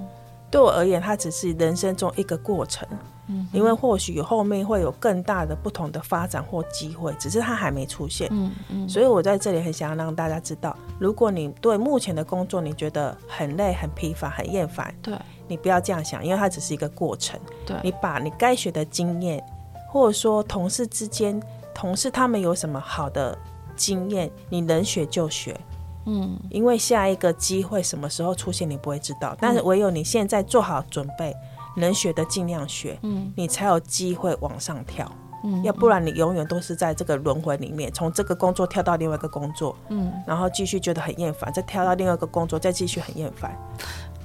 [0.52, 2.88] 对我而言，它只是人生中一个过程。
[3.28, 8.28] 嗯，因为或许后面会有更大的不同的发展或机会，只是它还没出现。
[8.32, 15.16] 嗯嗯，所以我在这里很想要让大家知道，如果你对目前的工作你觉得很累、很疲乏、很厌烦，对。
[15.50, 17.40] 你不要这样想，因为它只是一个过程。
[17.66, 19.42] 对，你把你该学的经验，
[19.90, 21.42] 或者说同事之间，
[21.74, 23.38] 同事他们有什么好的
[23.74, 25.58] 经验，你能学就学。
[26.06, 29.38] 嗯，因为下一个机会什么时候出现，你不会知道。
[29.40, 31.34] 但是唯有你现在做好准备，
[31.78, 35.10] 能学的尽量学，嗯，你才有机会往上跳。
[35.44, 43.56] 嗯，要不然你永远都是在这个轮回里面，从这个工作跳到另外一个工作，嗯，然后继续觉得很厌烦，再跳到另外一个工作，再继续很厌烦。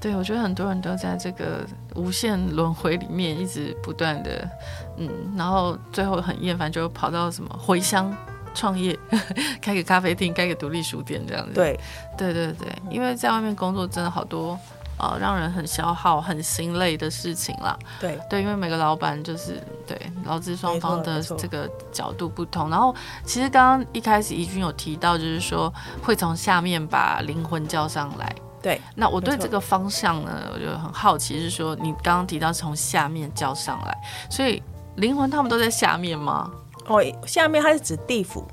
[0.00, 4.48] 对，我觉得很多人都在这个无限轮回里面一直不断的，
[4.96, 8.12] 嗯，然后最后很厌烦，就跑到什么回乡
[8.54, 8.98] 创业，
[9.60, 11.52] 开个咖啡厅，开个独立书店这样子。
[11.52, 11.78] 对，
[12.16, 14.58] 对对对，因为在外面工作真的好多，
[15.02, 17.76] 呃，让人很消耗、很心累的事情啦。
[18.00, 22.70] 对对，因为每个老板就是对劳资双方的这个角度不同。
[22.70, 22.94] 然后
[23.24, 25.72] 其实刚刚一开始怡君有提到，就是说
[26.04, 28.32] 会从下面把灵魂叫上来。
[28.62, 33.98] 对，那我对这个方向呢，我就很好奇，是说你刚刚提到从下面叫上来，
[34.30, 34.62] 所以
[34.94, 36.48] 灵魂他们都在下面吗？
[36.86, 38.46] 哦，下面它是指地府，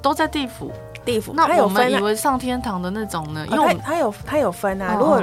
[0.00, 0.72] 都在地府。
[1.02, 3.46] 地府，那我们以为上天堂的那种呢？
[3.50, 4.94] 因为它有它有分啊。
[4.98, 5.18] 如果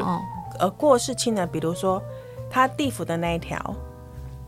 [0.59, 2.01] 呃过世亲人，比如说
[2.49, 3.57] 他地府的那一条，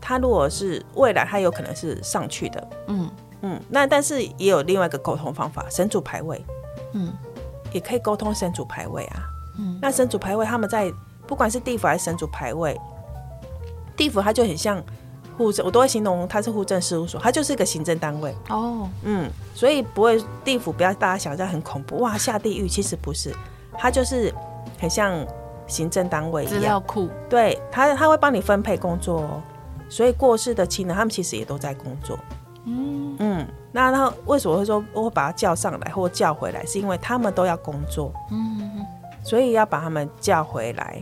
[0.00, 2.68] 他如果是未来，他有可能是上去的。
[2.86, 3.10] 嗯
[3.42, 6.44] 嗯，那但是也有另外一个沟通方法，神主牌位，
[6.92, 7.12] 嗯，
[7.72, 9.22] 也可以沟通神主牌位啊。
[9.58, 10.92] 嗯、那神主牌位，他们在
[11.26, 12.78] 不管是地府还是神主牌位，
[13.96, 14.82] 地府它就很像
[15.36, 18.88] 户政，我都会形容它是户政事务所，它就是一个行政单位哦。
[19.02, 23.34] 嗯，所以不会地府不要大家想象很恐怖哇，下地狱，其实不是，
[23.76, 24.32] 它就是
[24.78, 25.14] 很像
[25.70, 27.08] 行政单位一样，资料库。
[27.30, 29.42] 对，他他会帮你分配工作哦，
[29.88, 32.18] 所以过世的亲人他们其实也都在工作。
[32.64, 38.12] 嗯嗯，那他为什么会说我会把他叫上来或叫回来，是因为他们都要工作。
[38.30, 38.84] 嗯。
[39.22, 40.98] 所以要把他们叫回来，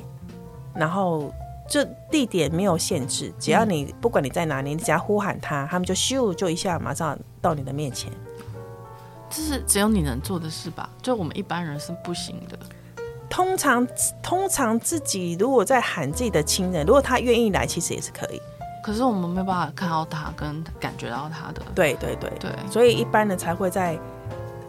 [0.75, 1.33] 然后
[1.69, 8.11] 这地点没有限制，只要你不管你在哪里，你只要呼喊他，他们就咻就一下马上到你的面前。
[9.31, 10.91] 这是只有你能做的事吧？
[11.01, 12.59] 就我们一般人是不行的。
[13.31, 13.87] 通常
[14.23, 18.41] 通常自己如果在喊自己的亲人，如果他愿意来，其实也是可以。
[18.83, 21.61] 可是我们没办法看到他跟感觉到他的。
[21.75, 23.99] 对对对对，所以一般人才会在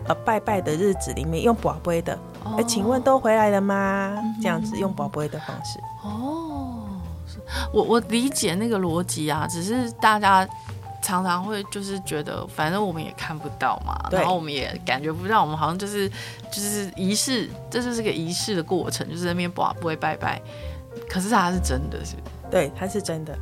[0.08, 2.18] 呃拜拜的日子里面用宝贝的。
[2.44, 4.14] 哎、欸，请问都回来了吗？
[4.18, 5.80] 嗯、这样子用宝贝的方式。
[6.04, 6.84] 哦，
[7.72, 10.48] 我我理解那个逻辑啊，只是大家
[11.10, 16.08] 常常会就是觉得，反正我们也看不到嘛，然后我们也感觉不到，我们好像就是
[16.52, 20.40] 就是仪式，这就是个仪式的过程，就是那边不会拜拜。
[21.10, 22.16] 可是它是真的是，
[22.52, 23.34] 对，它是真的。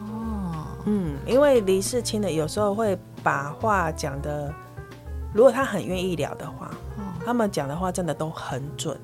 [0.00, 4.50] 哦，嗯，因为离世亲的有时候会把话讲的，
[5.34, 6.70] 如果他很愿意聊的话。
[7.24, 8.98] 他们讲的话真的都很准，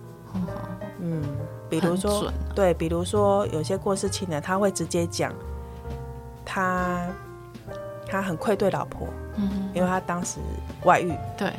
[0.98, 1.22] 嗯，
[1.70, 5.32] 比如说，啊、对，比如说有些过世亲人，他会直接讲，
[6.44, 7.06] 他
[8.08, 10.38] 他很愧对老婆，嗯，因为他当时
[10.84, 11.52] 外遇，对，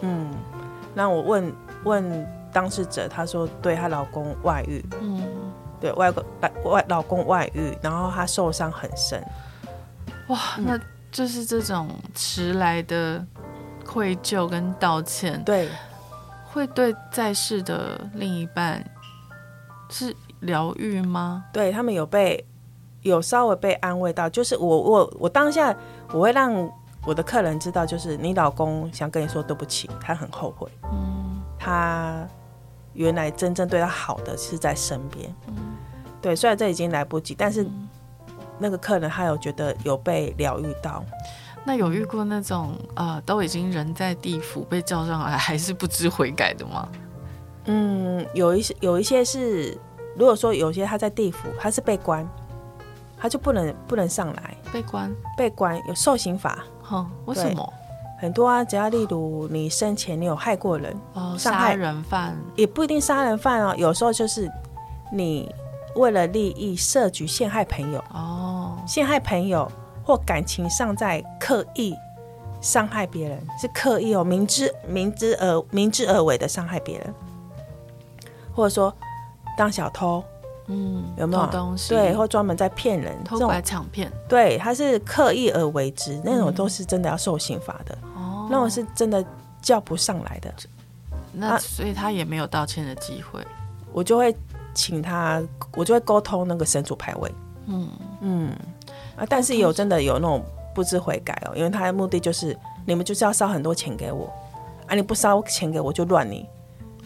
[0.00, 0.30] 嗯，
[0.94, 1.52] 那我问
[1.84, 5.22] 问当事者，他说对她老公外遇，嗯，
[5.80, 6.24] 对外公
[6.64, 9.22] 外老公外遇，然后他受伤很深，
[10.28, 10.78] 哇，那
[11.12, 13.24] 就是这种迟来的
[13.84, 15.68] 愧疚跟道歉，对。
[16.52, 18.84] 会对在世的另一半
[19.88, 21.44] 是疗愈吗？
[21.52, 22.44] 对，他们有被
[23.02, 25.74] 有稍微被安慰到，就是我我我当下
[26.12, 26.52] 我会让
[27.06, 32.26] 我的客人知道，就是你老公想跟你说对不起，他很后悔，嗯，他
[32.92, 35.54] 原来真正对他好的是在身边，嗯，
[36.20, 37.66] 对，虽然这已经来不及，但是
[38.58, 41.02] 那个客人他有觉得有被疗愈到。
[41.62, 46.88] 那有遇过那种呃，都已经人在地府被叫上来，还是不知悔改的吗？
[47.66, 49.76] 嗯，有一些有一些是，
[50.16, 52.26] 如果说有些他在地府，他是被关，
[53.20, 54.56] 他就不能不能上来。
[54.72, 56.58] 被关，被关有受刑法。
[56.82, 57.72] 哼，为什么？
[58.18, 64.50] 很多啊，只要例如你生前你有害过人，哦，杀人犯也不一定杀人犯哦，有时候就是
[65.10, 65.54] 你
[65.94, 69.70] 为了利益设局陷害朋友哦，陷害朋友
[70.04, 71.96] 或感情上在刻意
[72.60, 77.14] 伤害别人，是刻意哦，明知明知而明知而为的伤害别人，
[78.54, 78.94] 或者说
[79.56, 80.22] 当小偷。
[80.72, 81.88] 嗯，有没有东西？
[81.88, 84.10] 对，或专门在骗人，偷拐抢骗。
[84.28, 87.98] 对，他是刻意而为之，那种都是真的要受刑罚的。
[88.14, 89.24] 哦，那种是真的
[89.60, 90.54] 叫不上来的。
[91.32, 93.44] 那所以他也没有道歉的机会。
[93.92, 94.32] 我就会
[94.72, 95.42] 请他，
[95.74, 97.34] 我就会沟通那个神主牌位。
[97.66, 97.88] 嗯
[98.20, 98.56] 嗯
[99.16, 100.40] 啊，但是有真的有那种
[100.72, 102.56] 不知悔改哦，因为他的目的就是
[102.86, 104.32] 你们就是要烧很多钱给我
[104.86, 106.46] 啊，你不烧钱给我就乱你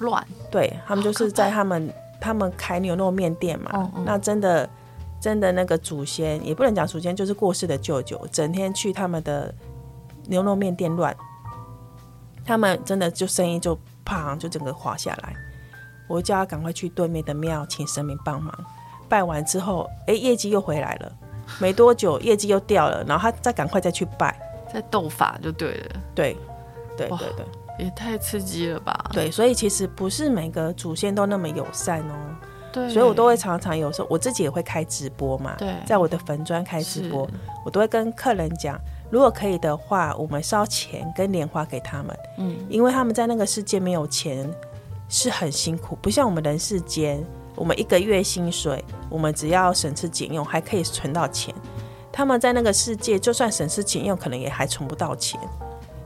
[0.00, 0.22] 乱。
[0.50, 1.90] 对，他们就是在他们。
[2.24, 4.66] 他们开牛肉面店嘛，嗯嗯，那真的
[5.20, 9.54] 真的那个祖先也不能讲祖先，就是过世的舅舅，整天去他们的
[10.28, 11.14] 牛肉面店乱，
[12.42, 15.34] 他们真的就生意就啪就整个滑下来。
[16.08, 18.52] 我叫他赶快去对面的庙请神明帮忙，
[19.06, 21.12] 拜完之后，哎，业绩又回来了，
[21.58, 24.34] 没多久业绩又掉了，然后他再赶快再去拜，
[24.72, 26.34] 再斗法就对了，对，
[26.96, 27.44] 对对对。
[27.78, 29.10] 也太刺激了吧！
[29.12, 32.14] 对，所以其实不是每个祖先都那么友善哦。
[32.72, 35.54] 对，所以我都会常常有时候我自己也会开直播嘛。
[35.56, 37.28] 对，在我的坟砖开直播，
[37.64, 38.76] 我都会跟客人讲，
[39.10, 42.18] 如果可以的话，我们烧钱跟莲花给他们。
[42.38, 44.52] 嗯，因为他们在那个世界没有钱
[45.08, 51.54] 是很辛苦，不像我们人世间，我们一个月薪水，我们只要省吃俭用还可以存到钱。
[52.10, 55.40] 他们在那个世界，就算省吃俭用，可能也还存不到钱。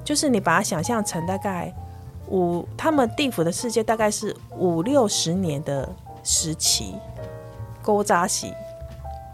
[0.08, 1.70] 就是你把它想象成大概
[2.30, 5.86] 五，他们地府的世界大概是五六十年的
[6.24, 6.94] 时期，
[7.82, 8.54] 勾扎西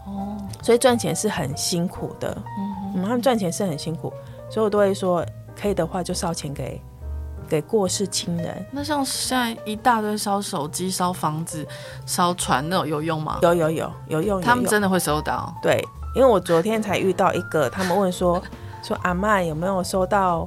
[0.05, 4.11] 哦，所以赚钱是很辛苦的，嗯，嗯，他们赚钱是很辛苦，
[4.49, 5.25] 所以我都会说，
[5.57, 6.81] 可以的话就烧钱给
[7.47, 8.65] 给过世亲人。
[8.69, 11.65] 那像现在一大堆烧手机、烧房子、
[12.05, 13.39] 烧船那种有用吗？
[13.43, 15.55] 有有有有用，他们真的会收到？
[15.61, 15.81] 对，
[16.17, 18.43] 因为我昨天才遇到一个，他们问说
[18.83, 20.45] 说阿妈有没有收到？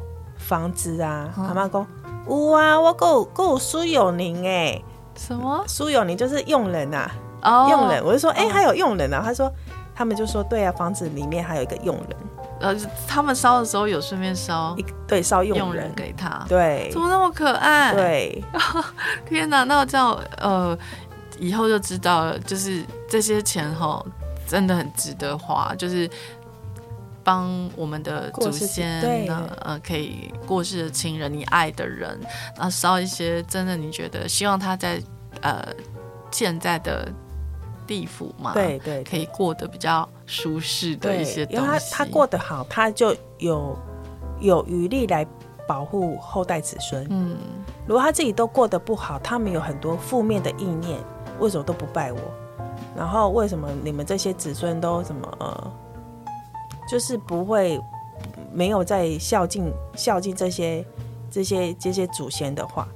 [0.49, 1.87] 房子啊，阿妈讲
[2.27, 4.83] 有啊，我够够苏有宁哎，
[5.15, 5.63] 什么？
[5.67, 7.11] 苏有宁就是佣人啊
[7.43, 9.53] ，oh, 佣人，我就说哎、欸，还有佣人啊，他说
[9.95, 12.17] 他们就说对啊，房子里面还有一个佣人，
[12.61, 12.75] 呃，
[13.07, 14.75] 他们烧的时候有顺便烧，
[15.07, 15.93] 对，烧佣人。
[15.95, 17.93] 给他，对，怎么那么可爱？
[17.93, 18.43] 对，
[19.29, 20.77] 天哪，那我这样呃，
[21.39, 24.03] 以后就知道了，就是这些钱哈，
[24.47, 26.09] 真的很值得花，就是。
[27.29, 32.19] 帮我们的祖先呢，呃，可以过世的亲人，你爱的人，
[32.57, 34.99] 然后烧一些真的你觉得希望他在
[35.43, 35.63] 呃
[36.31, 37.07] 现在的
[37.87, 41.63] 地府嘛，对对，可以过得比较舒适的一些东西。
[41.63, 43.79] 因为他他过得好，他就有
[44.41, 45.27] 有余力来
[45.67, 47.07] 保护后代子孙。
[47.11, 47.37] 嗯，
[47.87, 50.99] 如果他自己都过得不好，他们有很多负面的意念，
[51.41, 52.19] 为什么都不拜我？
[52.97, 55.73] 然后为什么你们这些子孙都什么呃？
[56.89, 57.79] 就是不会
[58.51, 60.85] 没有在孝敬孝敬这些
[61.31, 62.89] 这些这些祖先的话，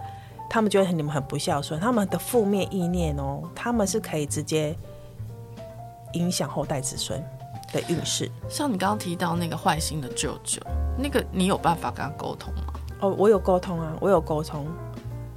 [0.49, 4.75] 他们觉得你们很不孝顺，他们的负面意念哦，他们是可以直接
[6.15, 7.23] 影响后代子孙
[7.73, 8.31] 的运势。
[8.49, 10.61] 像你刚刚提到那个坏心的舅舅，
[10.97, 12.63] 那个你有办法跟他沟通吗？
[13.01, 14.67] 哦，我有沟通啊，我有沟通，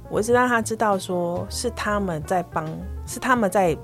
[0.08, 2.66] 我是让他知道说是他们在帮，
[3.06, 3.76] 是他们在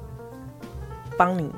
[1.18, 1.52] 帮你。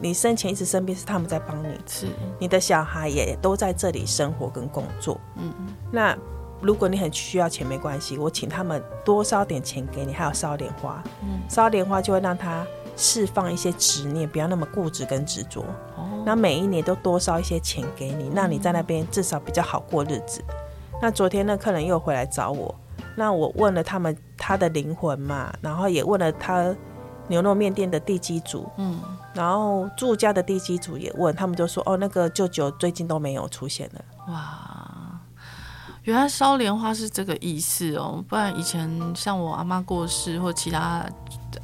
[0.00, 2.06] 你生前一直生病，是他们在帮你，是
[2.38, 5.20] 你的小孩也都在这里生活跟工作。
[5.36, 5.52] 嗯，
[5.92, 6.16] 那
[6.62, 11.02] 如果你很需要钱，没关系，我请他们多烧点钱给你，还有烧莲花。
[11.22, 15.60] 嗯，烧莲花就会让他释放一些执念，不要那么固执跟执着。
[15.96, 20.42] 哦，那每一年都多烧一些钱给你，让你在那边至少比较好过日子。
[20.48, 20.54] 嗯，
[21.02, 22.74] 那昨天那客人又回来找我，
[23.16, 26.74] 那我问了他们他的灵魂嘛，然后也问了他。
[27.28, 28.98] 牛肉面店的地基主，嗯，
[29.32, 35.20] 然后住家的地基主也问，他们就说：“哦，那个舅舅最近都没有出现了。”哇，
[36.02, 38.24] 原来烧莲花是这个意思哦！
[38.28, 41.04] 不然以前像我阿妈过世或其他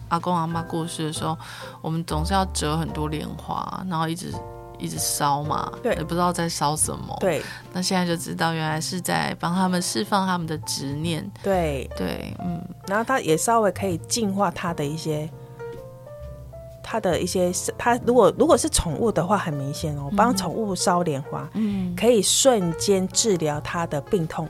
[0.09, 1.37] 阿公阿妈过世的时候，
[1.83, 4.33] 我们总是要折很多莲花，然后一直
[4.79, 7.17] 一直烧嘛，对，也不知道在烧什么。
[7.19, 7.43] 对，
[7.73, 11.29] 那现在就知道原来是在帮他们释放他们的执念。
[11.43, 15.29] 对对，嗯，然后他也稍微可以净化他的一些。
[16.89, 24.49] 他的一些，它如果如果是宠物的话，很明显哦，帮宠物烧莲花，嗯，可以瞬间治疗它的病痛，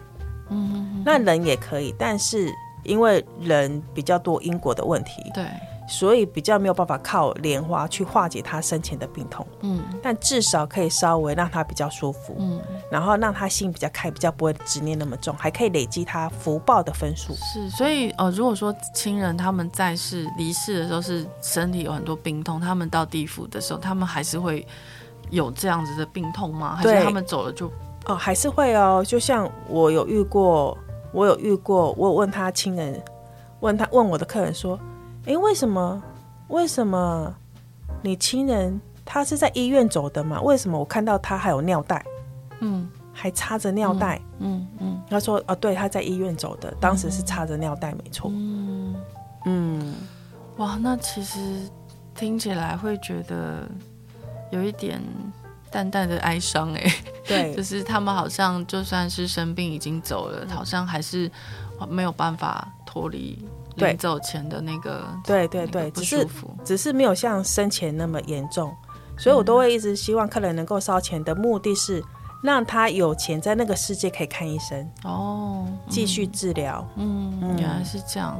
[0.51, 2.53] 嗯，那人也可以，但是
[2.85, 5.45] 因为人比较多因果的问题，对，
[5.89, 9.47] 所以比较没有办法靠莲花去化解他生前的病痛。
[9.61, 12.35] 嗯，但至少可以稍微让他比较舒服。
[12.39, 12.61] 嗯，
[12.91, 17.33] 然后让他心比较开，比较不会执念那么重，还可以累积他福报的分数。
[17.35, 24.67] 是，所以呃，如果说亲人他们在世离世的时候是身体有很多病痛，他们到地府的时候，他们还是会
[25.31, 26.77] 有这样子的病痛吗？
[26.77, 27.71] 还是他们走了就
[28.07, 29.05] 哦，还是会哦。
[29.07, 30.77] 就像我有遇过，
[31.13, 33.01] 我有遇过，我有问他亲人，
[33.61, 34.77] 问他问我的客人说。
[35.27, 36.03] 哎，为什么？
[36.49, 37.35] 为什么
[38.03, 40.41] 你亲人他是在医院走的嘛？
[40.41, 42.05] 为什么我看到他还有尿袋？
[42.61, 44.21] 嗯，还插着尿袋。
[44.39, 48.31] 嗯嗯，他说哦，对，他在医院走的，当时是插着尿袋，没错。
[48.33, 48.95] 嗯
[49.45, 49.95] 嗯，
[50.59, 51.69] 哇，那其实
[52.15, 53.69] 听起来会觉得
[54.53, 55.03] 有一点
[55.71, 56.95] 淡淡的哀伤哎。
[57.27, 61.29] 对， 就是他们好像就算是生病已经走了，好像还是
[61.89, 63.45] 没有办法脱离。
[63.77, 66.27] 临走前的那个，对对对，只是
[66.65, 68.75] 只是没有像生前那么严重，
[69.19, 72.03] 所以我都会一直希望客人能够烧钱的目的是
[72.43, 76.87] 让他有钱在那个世界可以看医生哦，继续治疗。
[76.97, 78.39] 嗯，嗯，原来是这样。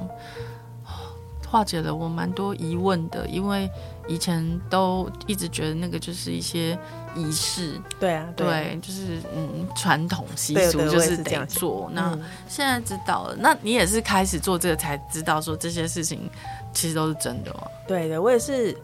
[1.49, 3.71] 化解了我蛮多疑问的，因为
[4.09, 6.77] 以前都一直觉得那个就是一些
[7.17, 11.91] 仪式，对啊，对，对就是嗯传统习俗就是得做。
[11.93, 16.31] 那现在知道了，那你也是开始做这个才知道说这些事情
[16.73, 17.63] 其实都是真的吗？
[17.89, 18.77] 对的，我也是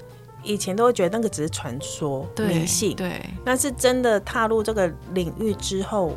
[0.42, 6.12] 以前都会觉得那个只是传说、迷信，对，但是真的踏入这个领域之后。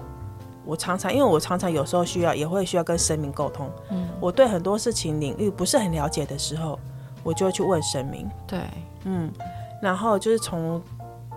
[0.68, 3.70] 我常常，因为我常常有时候需要，也会需要跟神明沟通。
[3.92, 6.80] 嗯，我对很多事情领域不是很了解的时候，
[7.22, 8.28] 我就会去问神明。
[8.48, 8.60] 对，
[9.04, 9.32] 嗯，
[9.80, 10.82] 然后就是从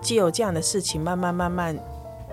[0.01, 1.77] 既有这样的事情，慢慢慢慢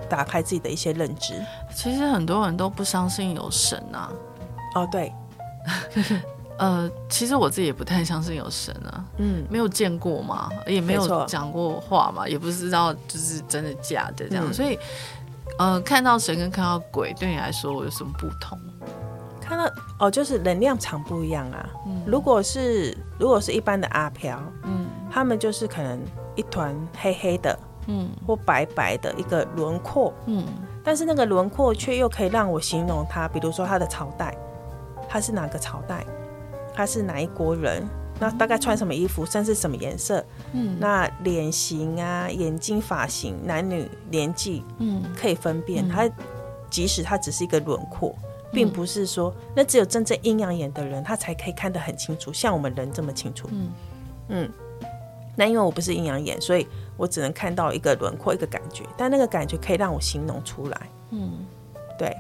[0.09, 1.35] 打开自己的一些认知。
[1.75, 4.11] 其实很多人都不相信有神啊。
[4.75, 5.13] 哦，对，
[6.59, 9.05] 呃，其实我自己也不太相信有神啊。
[9.19, 14.79] 嗯，没有见过嘛，也没有讲过话嘛，也不知道就是真的假的这样，嗯、所以。
[15.59, 18.59] 呃，看到神跟看到鬼，对你来说有什么不同？
[19.41, 19.65] 看到
[19.99, 21.67] 哦，就是能量场不一样啊。
[21.87, 25.99] 嗯，如果是如果是一般的阿飘，嗯，他们就是可能
[26.37, 27.59] 一团黑黑的，
[27.89, 30.45] 嗯，或白白的一个轮廓，嗯，
[30.85, 34.37] 但是那个轮廓却又可以让我形容他，比如说他的朝代，
[35.09, 36.07] 他是哪个朝代，
[36.75, 37.85] 他是哪一国人。
[38.19, 40.25] 那大概穿什么衣服，甚至什么颜色？
[40.55, 45.87] 嗯，那脸型啊、眼睛、发型、男女年纪，嗯，可以分辨。
[45.87, 46.09] 它
[46.71, 48.17] 即使它只是一个轮廓，
[48.51, 53.51] 并不是说那只有真正阴阳眼的人，他才可以看得很清楚，像我们人这么清楚。
[53.53, 53.73] 嗯
[54.29, 54.51] 嗯。
[55.37, 56.67] 那因为我不是阴阳眼，所以
[56.97, 60.81] 我只能看到一个轮廓、一个感觉，但那个感觉可以让我形容出来。
[61.11, 61.47] 嗯，
[61.99, 62.17] 对。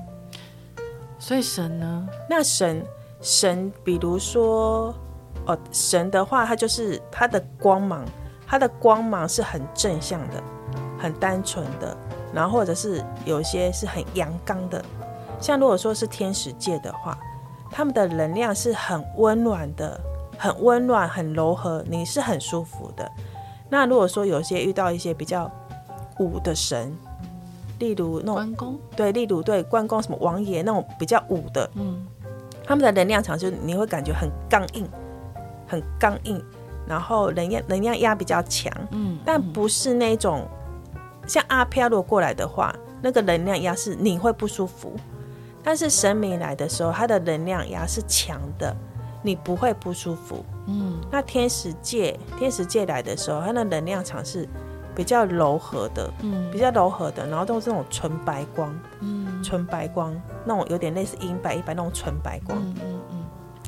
[1.18, 2.06] 所以神呢？
[2.28, 2.84] 那神
[3.20, 4.94] 神，比如说。
[5.48, 8.04] 哦，神的话，它就是它的光芒，
[8.48, 10.42] 它的光芒是很正向的，
[10.98, 11.96] 很单纯的，
[12.34, 14.84] 然后或者是有些是很阳刚的。
[15.40, 17.16] 像如果说是天使界的话，
[17.70, 20.00] 他们的能量是很温暖的，
[20.38, 23.10] 很温暖，很柔和，你是很舒服的。
[23.68, 25.50] 那如果说有些遇到一些比较
[26.18, 26.96] 武的神，
[27.78, 32.06] 例如那种关公，对，例如对关公什么王爷那种比较武的，嗯，
[32.64, 34.88] 他们的能量场就你会感觉很刚硬。
[35.68, 36.40] 很刚硬，
[36.86, 40.46] 然后能量能量压比较强，嗯，但不是那种
[41.26, 42.72] 像阿飘如果过来的话，
[43.02, 44.92] 那个能量压是你会不舒服，
[45.64, 48.76] 但是神明来的时候，他的能量压是强的，
[49.22, 54.48] 你不会不舒服，嗯，那天使界天使界来的时候，它的能量场是
[54.94, 60.14] 比较柔和的，嗯，比较柔和的，然后都是那种纯白光，嗯，纯白光
[60.44, 63.24] 那种有点类似银白一白那种纯白光，嗯嗯嗯，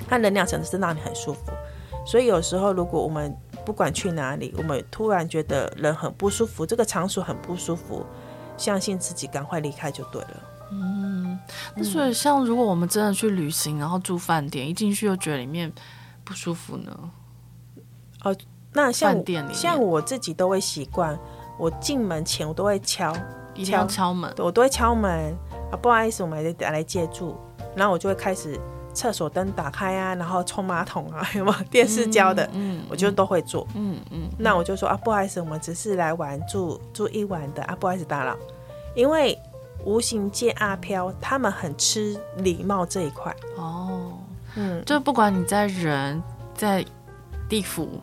[0.09, 1.53] 它能量场是让你很舒服。
[2.07, 3.37] 所以有时候，如果我们
[3.67, 8.07] 不管去哪里，我们突然觉得人很不舒服，这个场所很不舒服，
[8.57, 10.41] 相信自己赶快离开就对了。
[10.71, 11.39] 嗯，
[11.75, 15.73] 那所以像如果我们真的去旅行，然后住饭店，一进去又觉得里面
[16.25, 17.11] 不舒服呢？
[18.25, 18.37] 哦，
[18.73, 21.19] 那像饭店里，像我自己都会习惯，
[21.59, 23.15] 我进门前我都会敲，
[23.55, 25.37] 一定要敲门，我都会敲门
[25.71, 27.37] 啊，不好意思，我们来来借住，
[27.75, 28.59] 然后我就会开始。
[28.95, 32.49] 厕所灯打开啊，然后冲马桶啊， 有没有电视教的？
[32.53, 33.65] 嗯，我就都会做。
[33.77, 38.37] 嗯嗯，嗯，那我就说啊，不好意思，我们只是来玩住住一晚的啊，不好意思打扰。
[38.97, 39.39] 因为
[39.89, 43.35] 无形界阿飘他们很吃礼貌这一块。
[43.57, 44.13] 哦，
[44.55, 46.23] 嗯，就不管你在人
[46.55, 46.85] 在
[47.49, 47.99] 地府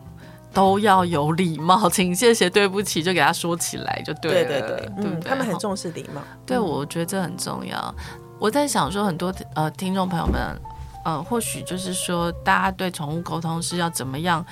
[0.52, 4.48] 都要有礼貌，请谢谢对不起就给他说起来就对了。
[4.48, 6.20] 对对对，嗯，他们很重视礼貌。
[6.44, 7.94] 对，我觉得这很重要。
[8.40, 10.60] 我在想说，很多呃听众朋友们。
[11.04, 14.44] 呃，或许就是说，大家对宠物沟通是要怎么样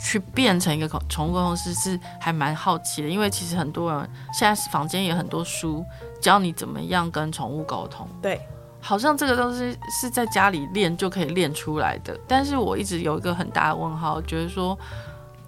[0.00, 5.84] 去变成一个宠物沟通师是还蛮好奇的，因为其实很多人现在房间也很多书
[6.20, 8.08] 教你怎么样跟宠物沟通。
[8.22, 8.40] 对，
[8.80, 14.78] 好像这个东西是在家里练就可以练出来的，但是我一直有一个很大的问号，觉得说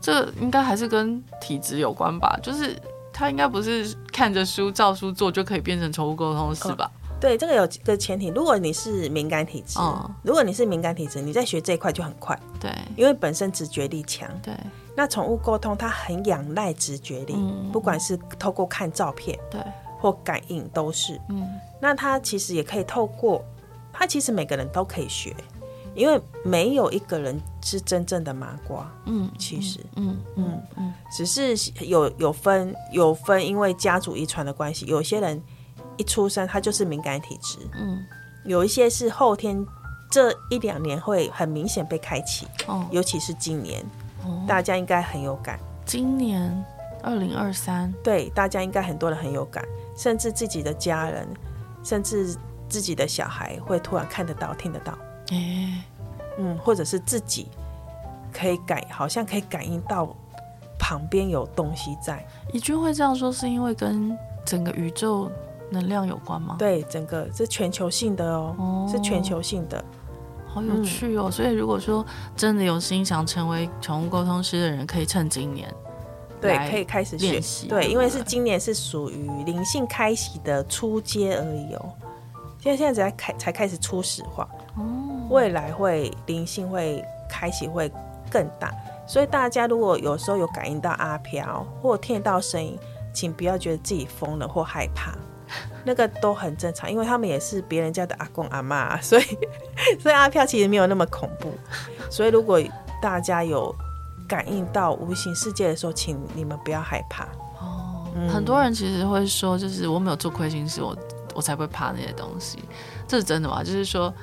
[0.01, 2.77] 这应该还是跟体质有关吧，就是。
[3.13, 6.91] 他应该不是看着书照书做就可以变成宠物沟通是吧？
[6.91, 12.39] 哦，对，这个有个前提，如果你是敏感体质，哦，如果你是敏感体质，你在学这一块就很快。
[12.59, 14.27] 对，因为本身直觉力强。
[14.43, 14.55] 对，
[14.97, 19.61] 那宠物沟通它很仰赖直觉力，嗯，不管是透过看照片，对，
[20.01, 21.21] 或感应都是。
[21.29, 21.47] 嗯，
[21.81, 23.45] 那他其实也可以透过，
[23.93, 25.35] 他其实每个人都可以学。
[25.93, 30.63] 因为没有一个人是真正的麻瓜，嗯，其实，嗯嗯。
[30.77, 35.43] 嗯，只是有有分有分，因为家族遗传的关系，有些人
[35.97, 38.07] 一出生他就是敏感体质，嗯，
[38.45, 39.67] 有一些是后天
[40.13, 43.85] 这一两年会很明显被开启，哦，尤其是今年，
[44.25, 45.59] 哦，大家应该很有感。
[45.85, 46.65] 今年
[47.03, 49.65] 二零二三，对，大家应该很多人很有感，
[50.01, 51.29] 甚至自己的家人，
[51.85, 52.35] 甚至
[52.71, 54.97] 自己的小孩会突然看得到、听得到。
[55.31, 55.85] 哎、欸，
[56.39, 57.49] 嗯，或者是自己
[58.33, 60.09] 可以感，好像可以感应到
[60.79, 62.27] 旁边有东西在。
[62.51, 65.31] 怡君会这样说，是因为跟整个宇宙
[65.71, 66.57] 能量有关吗？
[66.59, 69.85] 对，整个是全球性的哦，哦是全球性的，
[70.47, 71.25] 好有趣哦。
[71.27, 72.03] 嗯、所以如果说
[72.35, 75.71] 真的有心想成为宠物沟通师的人，可以趁今年，
[76.41, 77.69] 对，可以开始学习。
[77.69, 81.93] 对，因为是今年是属于灵性开启的初阶而已哦。
[82.59, 84.49] 现在现在才开才开始初始化。
[84.77, 84.85] 哦
[85.31, 87.89] 未来会灵性会开启会
[88.29, 88.75] 更大，
[89.07, 92.77] 所以大家如果有时候有感应到阿飘或听到声音，
[93.15, 95.13] 请不要觉得自己疯了或害怕，
[95.87, 99.23] 那个都很正常，因为他们也是别人家的阿公阿妈，所以
[100.03, 101.53] 所以阿飘其实没有那么恐怖。
[102.11, 102.61] 所以如果
[103.01, 103.73] 大家有
[104.31, 107.25] 感应到无形世界的时候，请你们不要害怕。
[107.59, 110.97] 哦，嗯、很多人其实会说，就是我没有做亏心事，我
[111.35, 112.61] 我才不会怕那些东西，
[113.09, 113.65] 这是真的吗？
[113.65, 114.15] 就是说。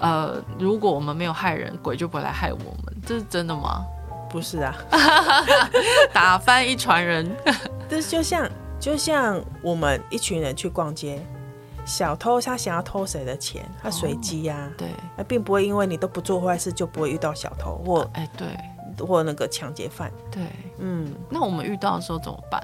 [0.00, 3.84] 呃，如果我们没有害人，鬼就不会来害我们，这是真的吗？
[4.30, 4.74] 不是啊，
[6.14, 7.30] 打翻一船人。
[7.90, 11.22] 这就像就像我们一群人去逛街，
[11.84, 18.48] 小偷他想要偷谁的钱，他随机呀，对，那并不会因为你都不做坏事就不会遇到小偷或哎对，
[18.98, 20.10] 或那个抢劫犯。
[20.30, 20.42] 对，
[20.78, 22.60] 嗯，那我们遇到的时候怎么办？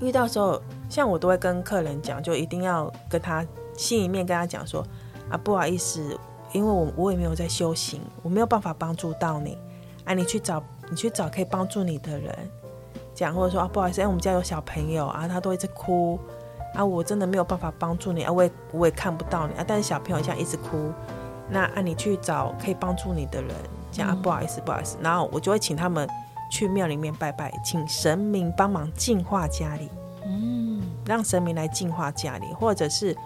[0.00, 3.44] 遇到的时候，像我都会跟客人讲，就一定要跟他
[3.76, 4.84] 心里面跟他讲说
[5.30, 6.18] 啊，不好意思。
[6.52, 9.58] 因为我我也没有在修行，我没有办法帮助到你，
[10.06, 12.34] 啊，你去找你去找可以帮助你的人，
[13.14, 16.18] 讲或者说啊，不好意思，因为我们家有小朋友啊，他都一直哭，
[16.74, 20.90] 啊，我真的没有办法帮助你啊，我也我也看不到你啊，但是小朋友这样一直哭，
[21.50, 23.54] 那啊，你去找可以帮助你的人，
[23.90, 26.08] 讲啊，不好意思，不好意思，然后我就会请他们
[26.50, 29.88] 去庙里面拜拜，请神明帮忙净化家里，
[30.24, 33.16] 嗯，让神明来净化家里，或者是。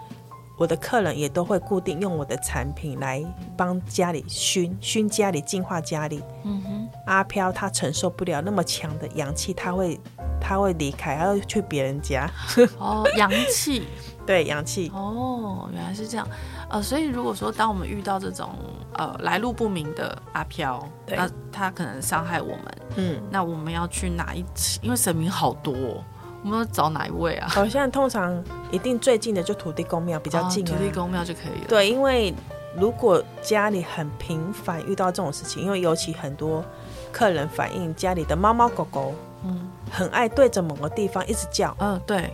[0.55, 3.25] 我的客人也都会固定用我的产品来
[3.57, 6.23] 帮家里熏熏家里净化家里。
[6.43, 9.99] 嗯哼，阿飘他承受不了那么强的阳气，他会
[10.39, 12.29] 他会离开，他会去别人家。
[12.77, 13.87] 哦，阳气，
[14.27, 14.91] 对，阳气。
[14.93, 16.27] 哦，原来是这样。
[16.73, 18.49] 呃，所以如果说当我们遇到这种
[18.95, 24.79] 呃来路不明的阿飘，那他可能伤害我们，嗯，那我们要去哪一次？
[24.81, 26.03] 因为神明好多哦。
[26.41, 27.47] 我们要找哪一位啊？
[27.53, 31.67] 好像通常一定最近的就土地公庙比较近，啊，土地公庙就可以了。
[31.69, 32.33] 对，因为
[32.75, 36.61] 如果家里很频繁遇到这种事情，因为尤其很多
[37.11, 39.13] 客人反映家里的猫猫狗狗，
[39.45, 41.73] 嗯，很爱对着某个地方一直叫。
[41.79, 42.33] 嗯，对。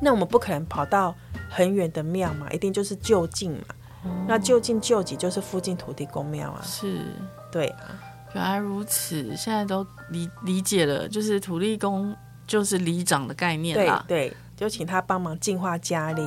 [0.00, 1.12] 那我们不可能跑到
[1.54, 3.74] 很远的庙嘛，一定就是就近嘛。
[4.04, 6.60] 嗯，那就近救急就是附近土地公庙啊。
[6.62, 7.04] 是，
[7.52, 7.80] 对啊。
[8.34, 12.14] 原来如此，现在都理理解了，就是土地公。
[12.46, 16.20] 就是里长的概念啦，对对，就请他帮忙净化家里，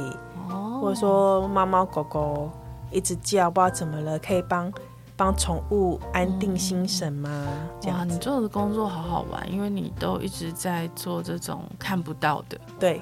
[0.49, 2.49] 哦，或者说猫猫狗狗
[2.91, 4.73] 一直叫，不知道怎么了，可以帮
[5.15, 7.29] 帮宠物安定心神吗？
[7.29, 12.99] 嗯、这样，你做的工作好好玩，因为你都一直在做这种看不到的，对，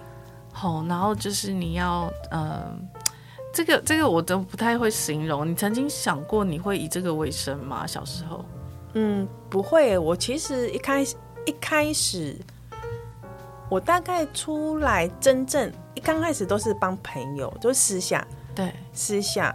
[0.57, 2.71] 好，然后就是你要，嗯、呃，
[3.53, 5.45] 这个这个我都不太会形容。
[5.45, 7.85] 你曾经想过你会以这个为生吗？
[7.85, 8.45] 小时候，
[8.93, 9.97] 嗯，不会。
[9.97, 12.37] 我其实一开始一开始。
[13.67, 19.53] 我大概出来真正一刚开始都是帮朋友，就私下，对，私下。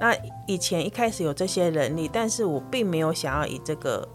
[0.00, 0.16] 那
[0.46, 4.08] 以前一开始有这些能力，但是我并没有想要以这个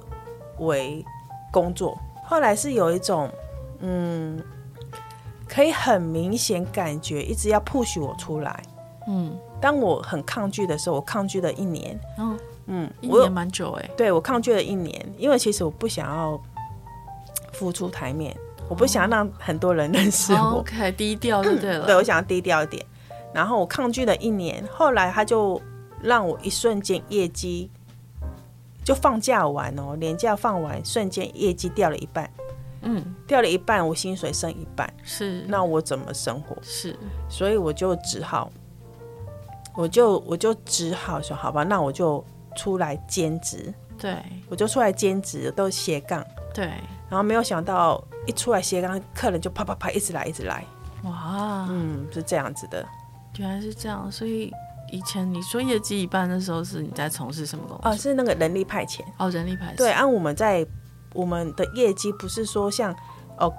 [0.58, 1.06] 为
[1.52, 1.96] 工作。
[2.26, 3.30] 后来是有一种，
[3.80, 4.42] 嗯，
[5.58, 8.62] 可以很明显感觉一直要 push 我出来，
[9.08, 12.00] 嗯，当我很抗拒的时候，我抗拒了一年。
[12.20, 13.90] 嗯嗯，一年蛮久哎。
[13.98, 16.40] 对，我抗拒了一年，因为其实我不想要
[17.54, 18.38] 浮出台面，
[18.70, 20.38] 我不想要让很多人认识我。
[20.38, 21.88] 哦、OK，低调就对了。
[21.88, 22.86] 对，我想要低调一点。
[23.34, 25.60] 然后我抗拒了一年，后来他就
[26.04, 27.68] 让我一瞬间业绩
[28.84, 32.30] 就放假完哦，年假放完，瞬间业绩掉了一半。
[32.88, 36.56] 嗯，掉了一半，我薪水剩一半，是，那我怎么生活？
[36.62, 36.98] 是，
[37.30, 38.50] 所以我就只好，
[39.76, 42.24] 我就我就只好说，好吧，那我就
[42.56, 43.74] 出来兼职。
[43.98, 44.16] 对，
[44.48, 46.26] 我就出来兼职，都斜杠。
[46.54, 46.68] 对，
[47.10, 50.64] 然后没有想到一出来斜杠，客人就啪啪啪一直来，一直来。
[51.04, 52.86] 哇，嗯，是这样子的。
[53.38, 54.50] 原来是这样，所以
[54.92, 57.92] 以前你说业绩一半的时候，是你在从事什么工作？
[57.92, 59.02] 哦，是那个人力派遣。
[59.18, 59.76] 哦，人力派遣。
[59.76, 60.66] 对，按我们在。
[61.14, 62.96] 我们的业绩不是说像
[63.38, 63.52] 哦，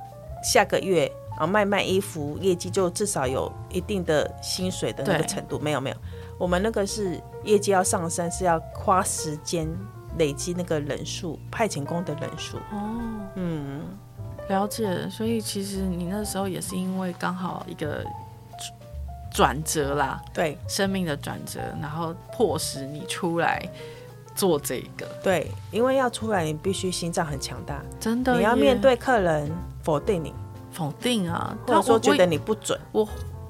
[0.43, 5.97] 下个月啊卖卖衣服业绩就至少有一定的薪水的那个程度，没有没有，
[6.39, 9.69] 我们那个是业绩要上升，是要花时间
[10.19, 12.57] 累积那个人数，派遣工的人数。
[12.73, 12.95] 哦，
[13.35, 13.83] 嗯，
[14.49, 15.09] 了解。
[15.11, 18.05] 所以其实你那时候也是因为刚好一个
[19.33, 23.63] 转折啦，对，生命的转折，然后迫使你出来。
[24.39, 28.37] 做这个对，因为要出来，你必须心脏很强大，真的。
[28.37, 29.51] 你要面对客人
[29.83, 30.33] 否定你，
[30.71, 32.79] 否定啊，或者说觉得你不准。
[32.93, 33.07] 我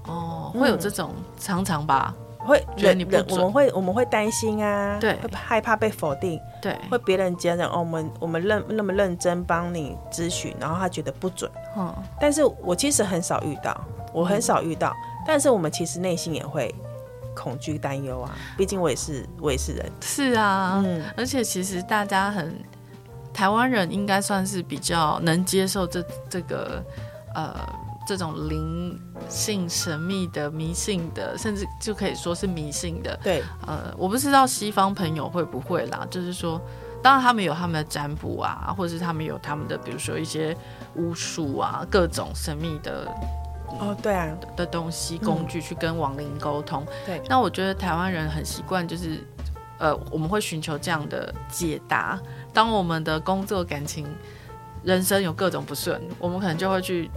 [0.07, 3.27] 哦，会有这种常常吧，会觉得你不准。
[3.33, 11.51] 我们会我们会担心啊，对，会害怕被否定，对，会别人觉得哦，我们我们认那么认真帮你咨询，然后他觉得不准。
[11.77, 13.79] 嗯，但是我其实很少遇到，
[14.15, 16.75] 我很少遇到，但是我们其实内心也会。
[17.39, 18.35] 恐惧、担忧啊！
[18.57, 19.93] 毕竟我也是，我也是人。
[20.01, 22.59] 是啊，嗯，而且其实大家很，
[23.33, 26.85] 台湾人应该算是比较能接受这这个
[27.35, 27.55] 呃
[28.07, 33.17] 这种灵性神秘的、迷信的，甚至就可以说是迷信的。
[33.23, 36.61] 对，呃，我不知道西方朋友会不会啦，就是说，
[37.03, 40.57] 当然他们有他们的占卜啊，或者是他们有他们的，比如说一些
[40.97, 43.07] 巫术啊，各种神秘的。
[43.79, 46.85] 哦，对啊，的东西工具去跟亡灵沟通。
[47.07, 49.23] 对，那我觉得台湾人很习惯，就是
[49.79, 52.19] 呃，我们会寻求这样的解答。
[52.53, 54.07] 当我们的工作、感情、
[54.83, 57.09] 人生有各种不顺，我们可能就会去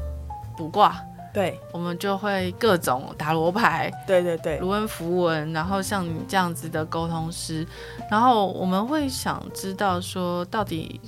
[0.55, 0.95] 卜卦。
[1.33, 3.89] 对，我们就会各种打罗牌。
[4.05, 7.65] 对对对，卢恩符文，然后像你这样子的沟通师，
[8.09, 10.99] 然后我们会想知道说到底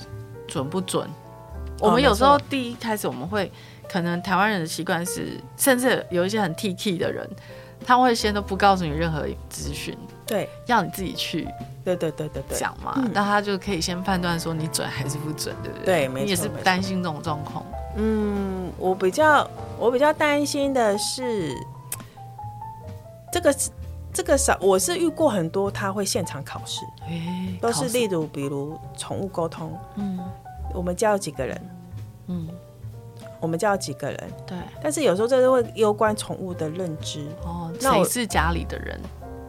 [0.47, 1.05] 准不准？
[1.81, 3.51] 哦，我们有时候第一开始我们会。
[3.89, 7.29] 可能台湾人的习惯是，甚至有一些很 T K 的人，
[7.85, 11.47] 他会先都不告诉你任何资讯，对，要你自己去，
[11.83, 15.85] 对对对对对，讲嘛，那他就可以先判断说你准还是不准，对不对？
[15.85, 16.23] 对，没错。
[16.23, 17.63] 你也是担心这种状况？
[17.95, 21.53] 嗯，我比较我比较担心的是，
[23.31, 23.55] 这个
[24.11, 30.19] 这个少，我是遇过很多他会现场考试，欸，都是例如比如宠物沟通，嗯，
[30.73, 31.69] 我们教几个人，
[32.27, 32.47] 嗯。
[33.43, 34.17] 我们叫几个人，
[34.47, 37.69] 对，但是有时候这是会攸关宠物的认知哦。
[37.81, 38.97] 那我是家里的人，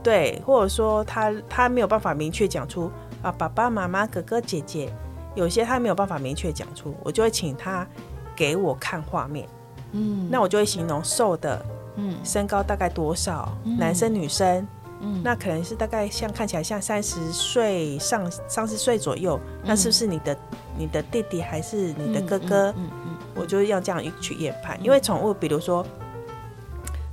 [0.03, 2.91] 对，或者说他他没有办法明确讲出
[3.23, 4.93] 啊，爸爸妈妈、哥哥姐姐，
[5.37, 7.87] 有些他没有办法明确讲出，我就会请他
[8.35, 9.49] 给我看画面，
[9.93, 11.65] 嗯，那我就会形容瘦的，
[11.95, 14.67] 嗯，身高大概多少，嗯、男生女生，
[15.03, 20.37] 嗯，那可能是大概像看起来像三十岁上三十岁左右，嗯，那是不是你的
[20.77, 22.75] 你的弟弟还是你的哥哥？
[22.77, 22.91] 嗯。
[23.35, 25.85] 我就要这样去研判，因为宠物，比如说，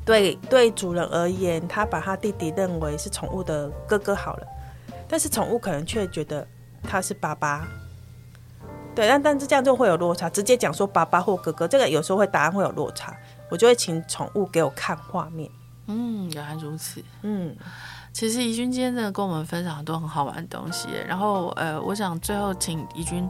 [0.05, 4.47] 对对主人而言，他把他弟弟认为是宠物的哥哥好了，
[5.07, 6.47] 但是宠物可能却觉得
[6.83, 7.67] 他是爸爸。
[8.93, 13.15] 对，但但是这样就会有落差，直接讲说爸爸或哥哥，这个有时候会答案会有落差，
[13.49, 15.49] 我就会请宠物给我看画面。
[15.87, 17.01] 嗯，原来如此。
[17.21, 17.55] 嗯，
[18.11, 23.29] 其实怡君今天真的跟我们分享很多很好玩的东西，然后呃，我想最后请怡君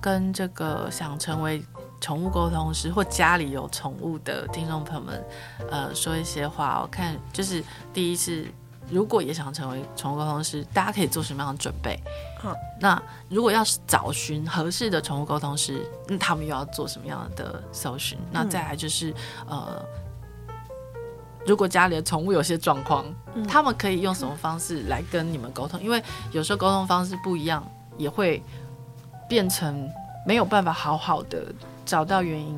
[0.00, 1.64] 跟这个想成为。
[2.00, 5.24] 宠物沟通师或家里有宠物的听众朋友们，
[5.70, 6.80] 呃，说一些话。
[6.80, 8.46] 我看就是第一次，
[8.88, 12.00] 如果也想成为宠物沟通师，大家可以做什么样的准备？
[12.44, 18.16] 嗯，那如果要找寻合适的宠物沟通师，那他们又要做什么样的搜寻？
[18.30, 19.12] 那再来就是，
[19.48, 19.84] 呃，
[21.44, 23.04] 如果家里的宠物有些状况，
[23.48, 25.82] 他们可以用什么方式来跟你们沟通？
[25.82, 28.40] 因为有时候沟通方式不一样，也会
[29.28, 29.90] 变成
[30.24, 31.52] 没有办法好好的。
[31.88, 32.54] 找到原因，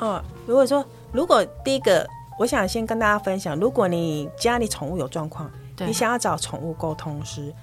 [0.00, 2.04] 哦，如果说，如果第一个，
[2.40, 5.48] 我想先跟大家分享，如果你家里宠物有状况，
[5.78, 7.54] 你想要找宠物沟通师，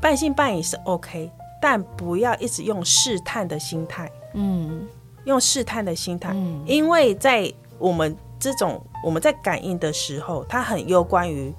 [0.00, 1.30] 半信半疑是 OK，
[1.62, 4.84] 但不要一直用试探的心态，嗯，
[5.26, 11.54] 用试探的心态，嗯，因为在我们这种我们在感应的时候，它很攸关于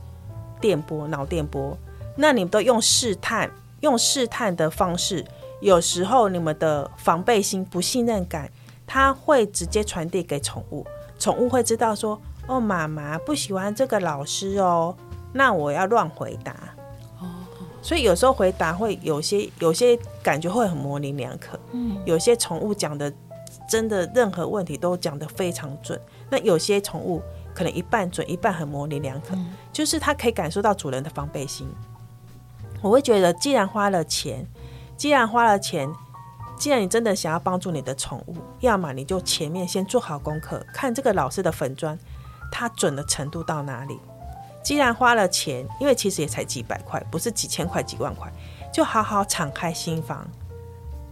[0.59, 1.77] 电波、脑电波，
[2.17, 5.25] 那你们都用试探、用试探的方式，
[5.61, 8.51] 有时候你们的防备心、不信任感，
[8.85, 10.85] 它会直接传递给宠物，
[11.17, 14.95] 宠物会知道说，哦，妈妈不喜欢这个老师哦，
[15.33, 16.55] 那我要乱回答。
[17.81, 23.13] 所以有时候回答会有些有些感觉会很模棱两可，嗯，有些宠物讲的
[23.69, 25.99] 真的任何问题都讲得非常准，
[26.31, 27.21] 那有些宠物
[27.53, 29.37] 可能一半准一半很模棱两可，
[29.71, 31.67] 就是它可以感受到主人的防备心。
[32.81, 34.43] 我会觉得，既然花了钱，
[34.97, 35.89] 既然花了钱，
[36.57, 41.97] 既然你真的想要帮助你的宠物，要么你就前面先做好功课，看这个老师的粉砖，
[42.51, 43.99] 它准的程度到哪里。
[44.63, 48.31] 既然花了钱，因为其实也才几百块，不是几千块、几万块，
[48.73, 50.25] 就好好敞开心房，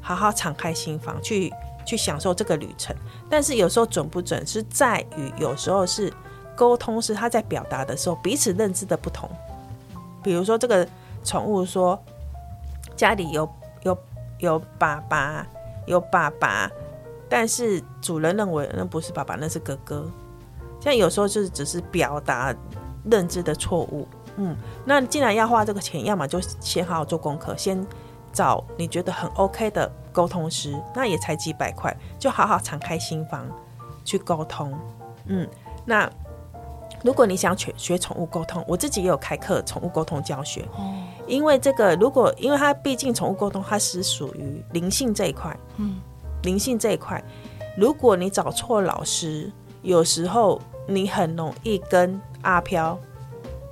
[0.02, 1.54] 好好敞开心房去
[1.86, 2.96] 去享受这个旅程。
[3.30, 6.12] 但是有时候准不准，是在于有时候是
[6.56, 9.30] 沟通是他在表达的时候彼此认知的不同。
[10.24, 10.88] 比如说这个
[11.24, 12.02] 宠物说
[12.96, 13.48] 家里有
[14.46, 15.46] 有爸爸
[15.86, 16.70] 有爸爸，
[17.28, 20.06] 但是主人认为那不是爸爸，那是哥哥。
[20.80, 22.56] 像有时候就是只是表达。
[23.12, 27.86] 认知的错误，嗯，那既然要花这个钱，要么就先好好做功课，先
[28.32, 33.46] 找你觉得很 OK 的沟通师，那也才几百块，就好好敞开心房
[34.06, 34.74] 去沟通，
[35.26, 35.46] 嗯，
[35.84, 36.10] 那
[37.04, 40.96] 如果你想学学宠物沟通，我自己也有开课宠物沟通教学，哦，
[41.28, 45.98] 因为这个如果因为它毕竟宠物沟通它是属于灵性这一块，嗯，
[46.44, 47.22] 灵性这一块，
[47.78, 49.52] 如果你找错老师，
[49.82, 52.98] 有时候你很容易跟阿飘，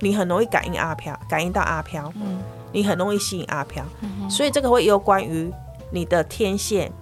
[0.00, 2.38] 你很容易感应阿飘，感应到阿飘，嗯，
[2.70, 5.50] 你很容易吸引阿飘，嗯，所以这个会有关于
[5.90, 6.92] 你的天线，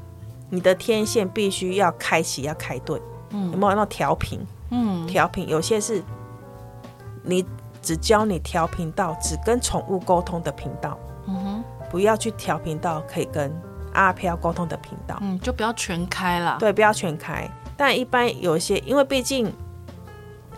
[0.49, 4.39] 你的天线必须要开启，要开对，嗯，有没有那调频？
[4.73, 6.01] 嗯，调频有些是，
[7.23, 7.45] 你
[7.83, 13.53] 只教你调频道只跟宠物沟通的频道，嗯哼，不要去调频道可以跟
[13.93, 19.53] 阿飘沟通的频道，嗯，就不要全开了，对，不要全开，但一般有一些，因为毕竟。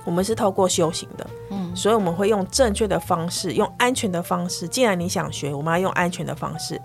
[0.04, 4.66] 我们是透过修行的，嗯，所以我们会用正确的方式，用安全的方式。
[4.66, 6.82] 既然你想学，我们要用安全的方式，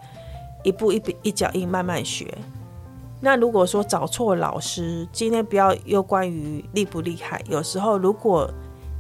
[0.61, 2.31] 一步一步一脚印慢慢学。
[3.19, 7.41] 那如果说找错老师，今天不要又关于厉不厉害。
[7.47, 8.47] 有时候如果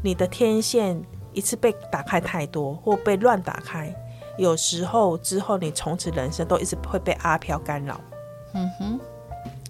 [0.07, 0.97] 你的天线
[1.33, 3.93] 一次被打开太多，或被乱打开，
[4.37, 7.99] 有时候之后你从此人生都一直会被阿飘干扰。
[8.53, 8.99] 嗯哼，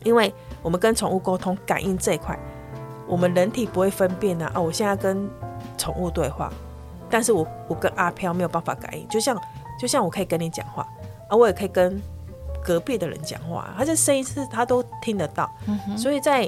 [0.03, 0.31] 因为
[0.61, 2.37] 我们跟宠物沟通感应这一块。
[3.07, 4.51] 我们人体不会分辨啊！
[4.53, 5.27] 哦，我现在跟
[5.75, 6.53] 宠物对话，
[7.09, 9.35] 但是我我跟阿飘没有办法感应，就像
[9.79, 10.87] 就像我可以跟你讲话，
[11.29, 11.99] 啊，我也可以跟
[12.63, 15.49] 隔壁的人讲话，他这声音是他都听得到。
[15.65, 16.47] 嗯哼、所以在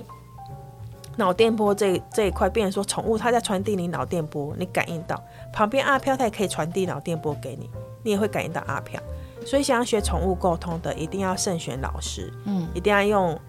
[1.19, 5.21] 脑电波这这一块，变成说宠物它在传递你脑电波，你感应到
[5.53, 7.69] 旁边阿飘，它也可以传递脑电波给你，
[8.01, 8.99] 你也会感应到阿飘。
[9.45, 13.39] 所以想要学宠物沟通的，一定要慎选老师，嗯，一定要用。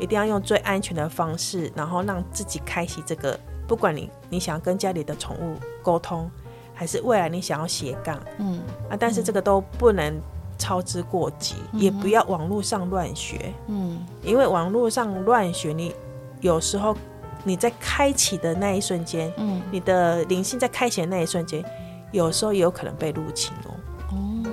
[0.00, 3.36] 一定要用最安全的方式，然后让自己开启这个。
[3.66, 6.30] 不管你你想要跟家里的宠物沟通，
[6.72, 10.16] 还是未来你想要斜杠，嗯啊，但是这个都不能
[10.56, 15.92] 操之过急，嗯，也不要网络上乱学，嗯，因为网络上乱学，你
[16.40, 16.96] 有时候
[17.44, 21.64] 你在开启的那一瞬间，嗯，你的灵性在开启的那一瞬间，
[22.12, 23.74] 有时候也有可能被入侵哦，
[24.10, 24.44] 哦，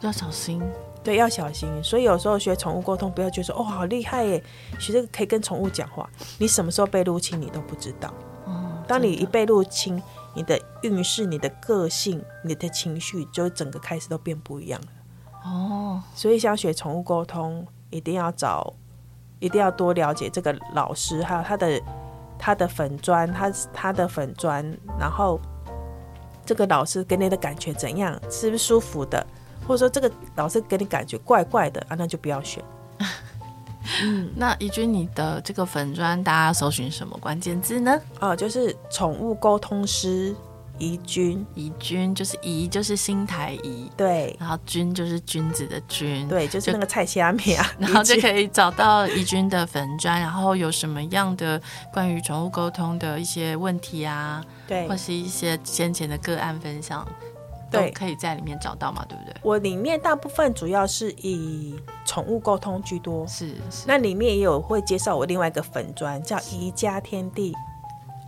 [0.00, 0.62] 要小心。
[1.02, 1.66] 对，要小心。
[1.82, 4.44] 所以有时候学宠物沟通，不要觉得说哦，好厉害耶，
[4.78, 6.06] 学这个可以跟宠物讲话。
[6.38, 8.12] 你什么时候被入侵，你都不知道。
[8.44, 10.00] 哦，当你一被入侵，
[10.34, 14.86] 你的运势、你的个性、你的情绪，就整个开始都变不一样了。
[15.42, 18.74] 哦，所以想学宠物沟通，一定要找，
[19.40, 21.82] 一定要多了解这个老师，还有他的
[22.38, 24.64] 他的粉砖，他他的粉砖，
[24.98, 25.40] 然后
[26.46, 29.26] 这个老师给你的感觉怎样，是不是舒服的？
[29.66, 32.62] 或者说这个老师给你感觉怪怪的啊，那就不要选。
[34.02, 38.00] 嗯， 那怡君，你的这个粉砖，大家搜寻什么关键字呢？
[38.20, 40.34] 哦，就是宠物沟通师
[40.80, 51.60] 怡君，怡君就是怡，就是新台怡，对，然后君就是君子的君，对，就是那个菜虾米啊， 然后就可以找到怡君的粉砖，然后有什么样的
[51.92, 57.06] 关于宠物沟通的一些问题啊，对，或是一些先前的个案分享。
[57.72, 59.32] 都，可以在里面找到嘛，对不对？
[59.42, 63.84] 我里面大部分主要是以宠物沟通居多，是是。
[63.86, 67.54] 那里面也有会介绍我另外一个粉砖，叫宜家天地，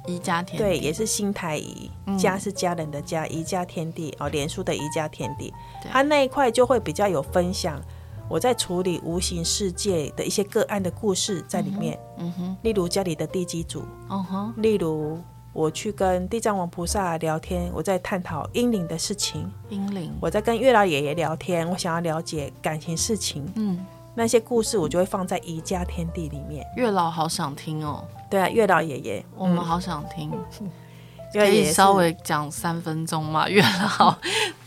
[0.06, 5.52] 宜家天地，对，也是新台宜，家是家人的家，宜家天地哦，连书的宜家天地，
[5.90, 7.80] 它那一块就会比较有分享
[8.28, 15.18] 我在处理无形世界的一些个案的故事在里面，嗯哼，例如家里的地基主，嗯哼，例如
[15.52, 19.52] 我去跟地藏王菩萨聊天，我在探讨阴灵的事情。
[19.68, 23.46] 阴灵，我在跟月老爷爷聊天，我想要了解感情事情。
[23.56, 23.84] 嗯，
[24.14, 26.66] 那些故事我就会放在宜家天地里面。
[26.76, 28.04] 月老好想听哦。
[28.30, 30.30] 对啊，月老爷爷，我们好想听。
[30.60, 30.70] 嗯、
[31.32, 33.48] 可以稍微讲三分钟吗？
[33.48, 34.14] 月老，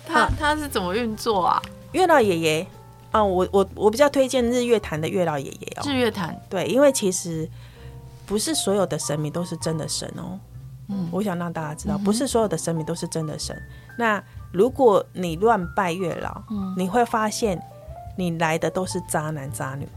[0.05, 1.61] 他他是怎么运作啊？
[1.91, 2.67] 月老爷爷
[3.11, 5.83] 啊，我我我比较推荐日月潭的月老爷爷哦。
[5.85, 7.49] 日月潭，对，因为其实
[8.25, 10.39] 不是所有的神明都是真的神哦。
[10.89, 13.55] 嗯，我想让大家知道，不是所有的神明都是真的神。
[13.55, 17.59] 嗯、那如果你乱拜月老，嗯，你会发现
[18.15, 19.87] 你来的都是渣男渣女。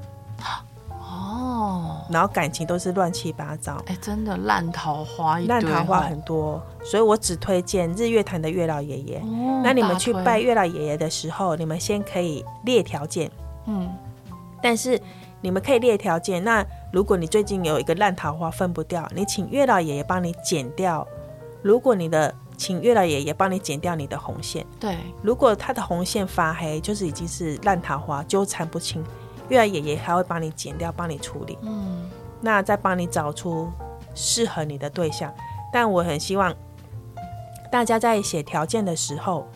[1.00, 3.82] 哦，然后感情都是乱七八糟。
[3.86, 6.62] 哎，真的烂桃花，烂桃花很多。
[6.84, 9.18] 所以我只推荐日月潭的月老爷爷。
[9.20, 13.30] 哦，那你们去拜月老爷爷的时候，你们先可以列条件。
[13.66, 13.88] 嗯，
[14.62, 15.00] 但是
[15.40, 16.44] 你们可以列条件。
[16.44, 21.06] 那如果你最近有一个烂桃花分不掉，你请月老爷爷帮你剪掉。
[21.62, 24.98] 如果你的请月老爷爷帮你剪掉你的红线，对。
[25.22, 29.02] 如果他的红线发黑，就是已经是烂桃花，纠缠不清。
[29.48, 31.56] 月老爷爷还会帮你剪掉，帮你处理。
[31.62, 32.10] 嗯。
[32.40, 33.70] 那再帮你找出
[34.14, 35.32] 适合你的对象。
[35.72, 36.54] 但我很希望
[37.70, 39.46] 大家在写条件的时候，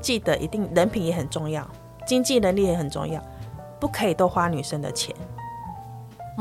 [0.00, 1.68] 记得一定人品也很重要，
[2.06, 3.22] 经济能力也很重要，
[3.78, 5.14] 不可以都花女生的钱。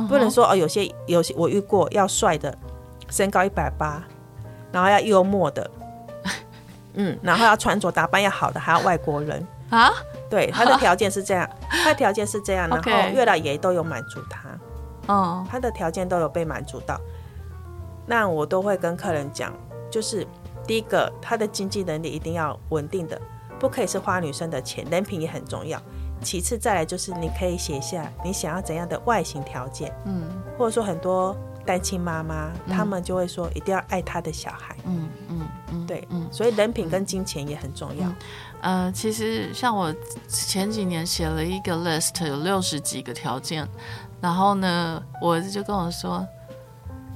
[0.07, 2.57] 不能说哦，有些有些我遇过要帅的，
[3.09, 4.01] 身高一百八，
[4.71, 5.71] 然后要幽默的，
[6.95, 9.45] 嗯，然后要穿着打扮要好的，还要外国人。
[9.69, 9.89] 啊？
[10.29, 16.99] 对，他的条件是这样， 他的条件是这样，然后月老爷都有满足他，哦，他的条件都有被满足到。
[18.05, 19.53] 那我都会跟客人讲，
[19.89, 20.27] 就是
[20.67, 23.19] 第一个，他的经济能力一定要稳定的，
[23.59, 25.81] 不可以是花女生的钱，人品也很重要。
[26.21, 30.23] 其次再来就是你可以写下你想要怎样的外形条件，嗯，
[30.57, 31.35] 或者说很多
[31.65, 38.07] 单亲妈妈，他们就会说一定要爱他的小孩，嗯嗯嗯，对，嗯，所以人品跟金钱也很重要。
[38.61, 39.93] 呃，其实像我
[40.27, 43.67] 前几年写了一个 list，有六十几个条件，
[44.19, 46.25] 然后呢，我儿子就跟我说，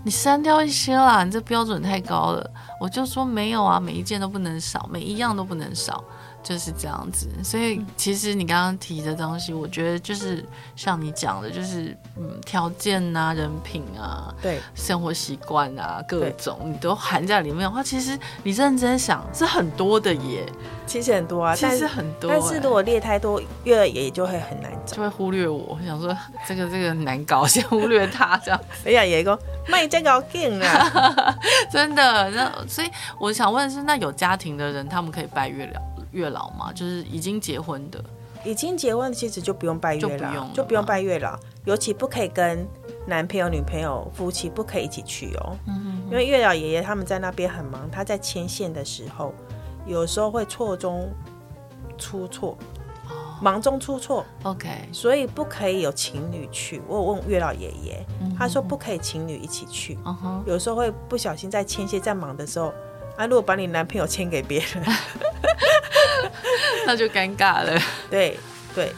[0.04, 2.52] 你删掉一些啦，你这标准太高了。
[2.80, 6.04] 我就说没有啊，每一件都不能少，每一样都不能少。
[6.46, 20.46] 就是这样子，所以其实你刚刚提的东西，我觉得就是像你讲的，就是嗯，条件啊、人品啊、对，生活习惯啊，各种你都含在里面的话，其实你认真想是很多的耶，
[20.86, 25.76] 其实很多啊，其实很多，但是如果列太多，月老爷爷就会很难找，就会忽略我。
[25.84, 26.16] 想说
[26.48, 28.62] 这个这个难搞，先忽略他这样。
[28.86, 29.36] 哎呀，爷爷说
[29.68, 31.36] 卖这个劲啊，
[31.72, 32.30] 真的。
[32.30, 35.82] 那所以我想问的是，那有家庭的人，他们可以拜月老？
[36.16, 38.04] 月老嘛，就是已经结婚的，
[38.46, 42.66] 已经结婚的妻子就不用拜月老，就不用，拜月老，尤其不可以跟
[43.06, 45.58] 男朋友、女朋友、夫妻不可以一起去哦。
[45.68, 49.34] 嗯哼哼，因为月老爷爷他们在那边很忙，他在牵线的时候，
[49.86, 51.10] 有时候会错中
[51.98, 52.58] 出错，
[53.10, 54.26] 哦，忙中出错。
[54.44, 56.82] OK，所以不可以有情侣去。
[56.88, 58.06] 我有问月老爷爷，
[58.38, 60.00] 他说不可以情侣一起去。
[60.46, 62.74] 有时候会不小心在牵线在忙的时候。
[63.18, 63.26] 啊！
[63.26, 64.84] 如果把你男朋友牵给别人，
[66.86, 67.80] 那就尴尬了。
[68.10, 68.40] 对
[68.76, 68.94] 对，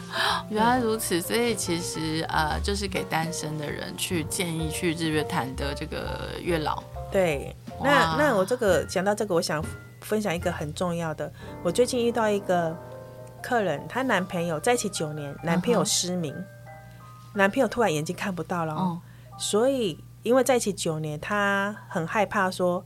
[0.50, 1.20] 原来如此。
[1.20, 6.82] 所以其实呃，就是给单身的人去建议去日月潭的这个月老。
[7.10, 9.64] 对，那那我这个讲到这个，我想
[10.00, 11.32] 分享一个很重要的。
[11.62, 12.76] 我最近遇到一个
[13.40, 16.44] 客人，她男朋友在一起九年，男朋友失明，嗯、
[17.34, 19.00] 男朋友突然眼睛看不到了，嗯、
[19.38, 22.84] 所以因为在一起九年，她很害怕说。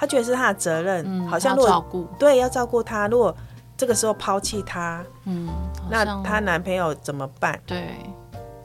[0.00, 3.08] 他觉得是他的责任，嗯、好像如果照顾，对，要照顾他。
[3.08, 3.36] 如果
[3.78, 5.48] 这个时候抛弃他，嗯，
[5.88, 7.58] 那她男朋友怎么办？
[7.64, 7.94] 对，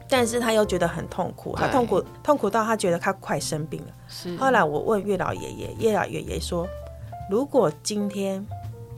[0.08, 3.92] 但是她又觉得很痛苦，她痛苦痛苦到她觉得她快生病了。
[4.08, 4.36] 是。
[4.36, 6.66] 后来我问月老爷爷，月老爷爷说
[7.30, 8.44] ：“如果今天，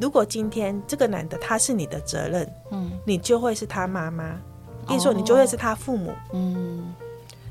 [0.00, 4.40] 如果今天这个男的他是你的责任，嗯，你就会是他妈妈，
[4.88, 6.94] 意思说你就会是他父母，嗯，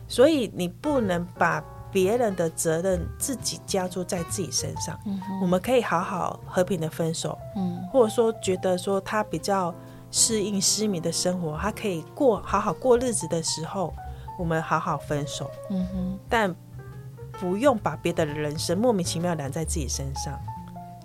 [0.08, 1.64] 所以你不能把。”
[1.96, 9.74] 别人的责任自己加注在自己身上，嗯、我们可以好好和平的分手，嗯，或者说觉得说他比较
[10.12, 13.94] 适应失明的生活，他可以过好好过日子的时候，
[14.38, 16.54] 我们好好分手，嗯哼，但
[17.40, 20.38] 不用把别的人生莫名其妙揽在自己身上，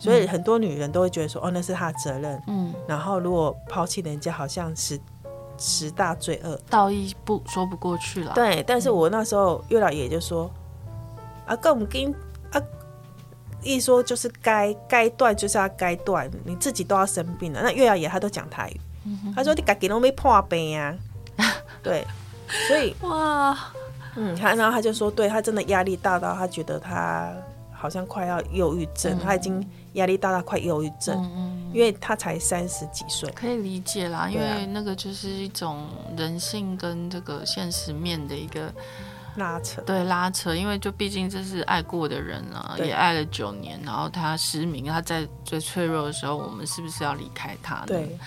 [0.00, 4.98] 所以很多女人都会觉得说，哦，那是他的责任，嗯，然后如果抛弃人家，好像是
[5.56, 10.50] 十大罪恶，道义不说不过去了，对，但是我那时候月老爷就说。
[11.50, 12.14] 啊，跟我们跟
[12.52, 12.62] 啊，
[13.60, 17.60] 一说就是该该断就是要该断，你自己都要生病了。
[17.60, 20.94] 那月老爷他都讲台语，嗯、他说你自己都没破病啊，
[21.82, 22.06] 对，
[22.68, 23.58] 所以哇，
[24.14, 27.34] 嗯，他然后他就说，对他真的压力大到他觉得他
[27.72, 31.20] 好像快要忧郁症，嗯、他已经压力大到快忧郁症，
[31.72, 38.72] 因为他才三十几岁，可以理解啦，因为那个就是一种人性跟这个现实面的一个
[39.36, 47.86] 拉扯，对拉扯，因为就毕竟这是爱过的人啊，也爱了九年，然后他失明，他在最脆弱的时候，我们是不是要离开他呢？
[47.86, 48.18] 对。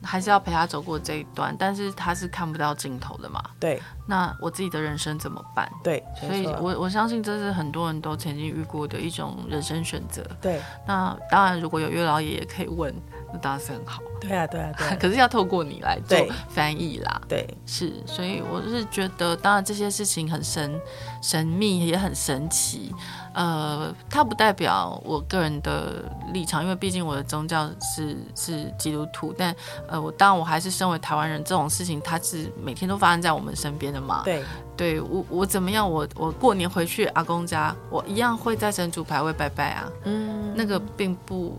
[0.00, 3.42] 还是要陪他走过这一段，但是他是看不到尽头的嘛？
[3.58, 3.82] 对。
[4.06, 5.68] 那我自己的人生怎么办？
[5.82, 6.00] 对。
[6.20, 10.24] 所以我我相信这是很多人都曾经遇过的一种人生选择。
[10.40, 10.62] 对。
[10.86, 12.94] 那当然，如果有月老爷也可以问，
[13.32, 14.00] 那当然是很好。
[14.20, 14.96] 对啊，对啊，对啊。
[15.00, 16.18] 可是要透过你来做
[16.48, 17.20] 翻译啦。
[17.28, 17.38] 对。
[17.38, 20.80] 对是，所以我是觉得，当然这些事情很神
[21.22, 22.92] 神秘，也很神奇。
[23.34, 26.02] 呃，它不代表我个人的
[26.32, 29.32] 立场，因为毕竟我的宗教是是基督徒。
[29.36, 29.54] 但
[29.86, 34.22] 呃，我当然我还是身为台湾人，这种事情它是每天都发生在我们身边的嘛。
[34.24, 34.42] 对，
[34.76, 35.88] 对我我怎么样？
[35.88, 39.88] 我我过年回去阿公家，我一样会在神主牌位拜拜啊。
[40.04, 41.56] 嗯，那个并不，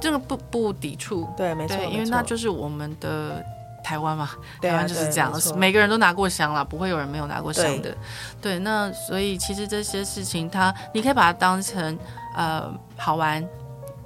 [0.00, 1.28] 这个不不抵触。
[1.36, 3.44] 对，没错，因为那就是我们的。
[3.82, 7.90] 台湾嘛，啊，台湾就是这样，每个人都拿过香了，不会有人没有拿过香的。
[7.90, 7.96] 对，
[8.42, 11.98] 对，那所以其实这些事情它，它你可以把它当成
[12.36, 13.42] 呃好玩，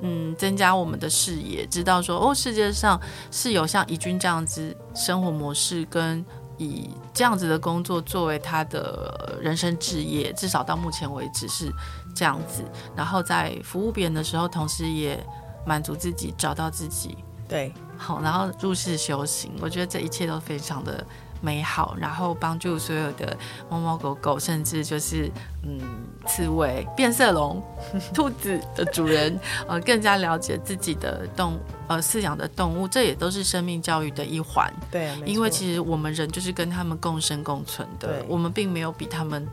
[0.01, 2.99] 嗯，增加我们的视野，知道说哦，世界上
[3.33, 6.25] 是有像怡君这样子生活模式，跟
[6.57, 11.69] 以这样子的工作作为他的人生置业，至少到目前为止是
[12.15, 12.63] 这样子。
[12.95, 15.19] 然后在服务别人的时候，同时也
[15.67, 17.17] 满足自己，找到自己。
[17.49, 17.73] 对。
[17.97, 21.07] 好，然后入世修行，我觉得这一切都非常的
[21.41, 23.37] 美好，然后帮助所有的
[23.71, 25.31] 猫猫狗狗，甚至就是
[25.63, 25.81] 嗯
[26.27, 27.63] 刺猬、变色龙、
[28.13, 29.39] 兔子的主人，
[29.69, 34.69] 呃，更加了解自己的动呃饲养的动物，这也都是生命教育的一环。
[34.91, 39.47] 对，因为其实我们人就是跟他们共生共存的，我们并没有比他们。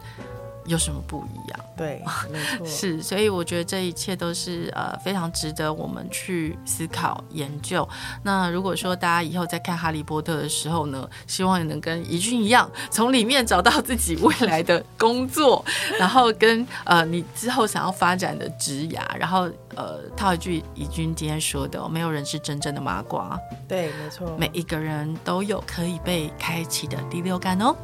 [0.67, 1.59] 有什么不一样？
[1.81, 1.99] 对，
[2.31, 7.87] 没 错，是，所以我觉得这一切都是呃非常值得我们去思考研究。
[8.21, 15.65] 那如果说大家以后在看《哈利波特》的时候呢，希望也能跟怡君一样，从里面找到自己未来的工作，
[15.97, 23.39] 然后跟呃你之后想要发展的职涯，然后呃套一句怡君今天说的，没有人是真正的麻瓜。
[23.67, 27.75] 对，没错，每一个人都有可以被开启的第六感哦。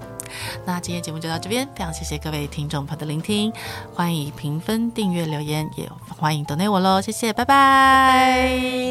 [0.66, 3.50] 那今天节目就到这边，非常谢谢各位听众朋友的聆听，
[3.94, 8.88] 欢迎评分订阅留言也欢迎等待我喽谢谢拜拜。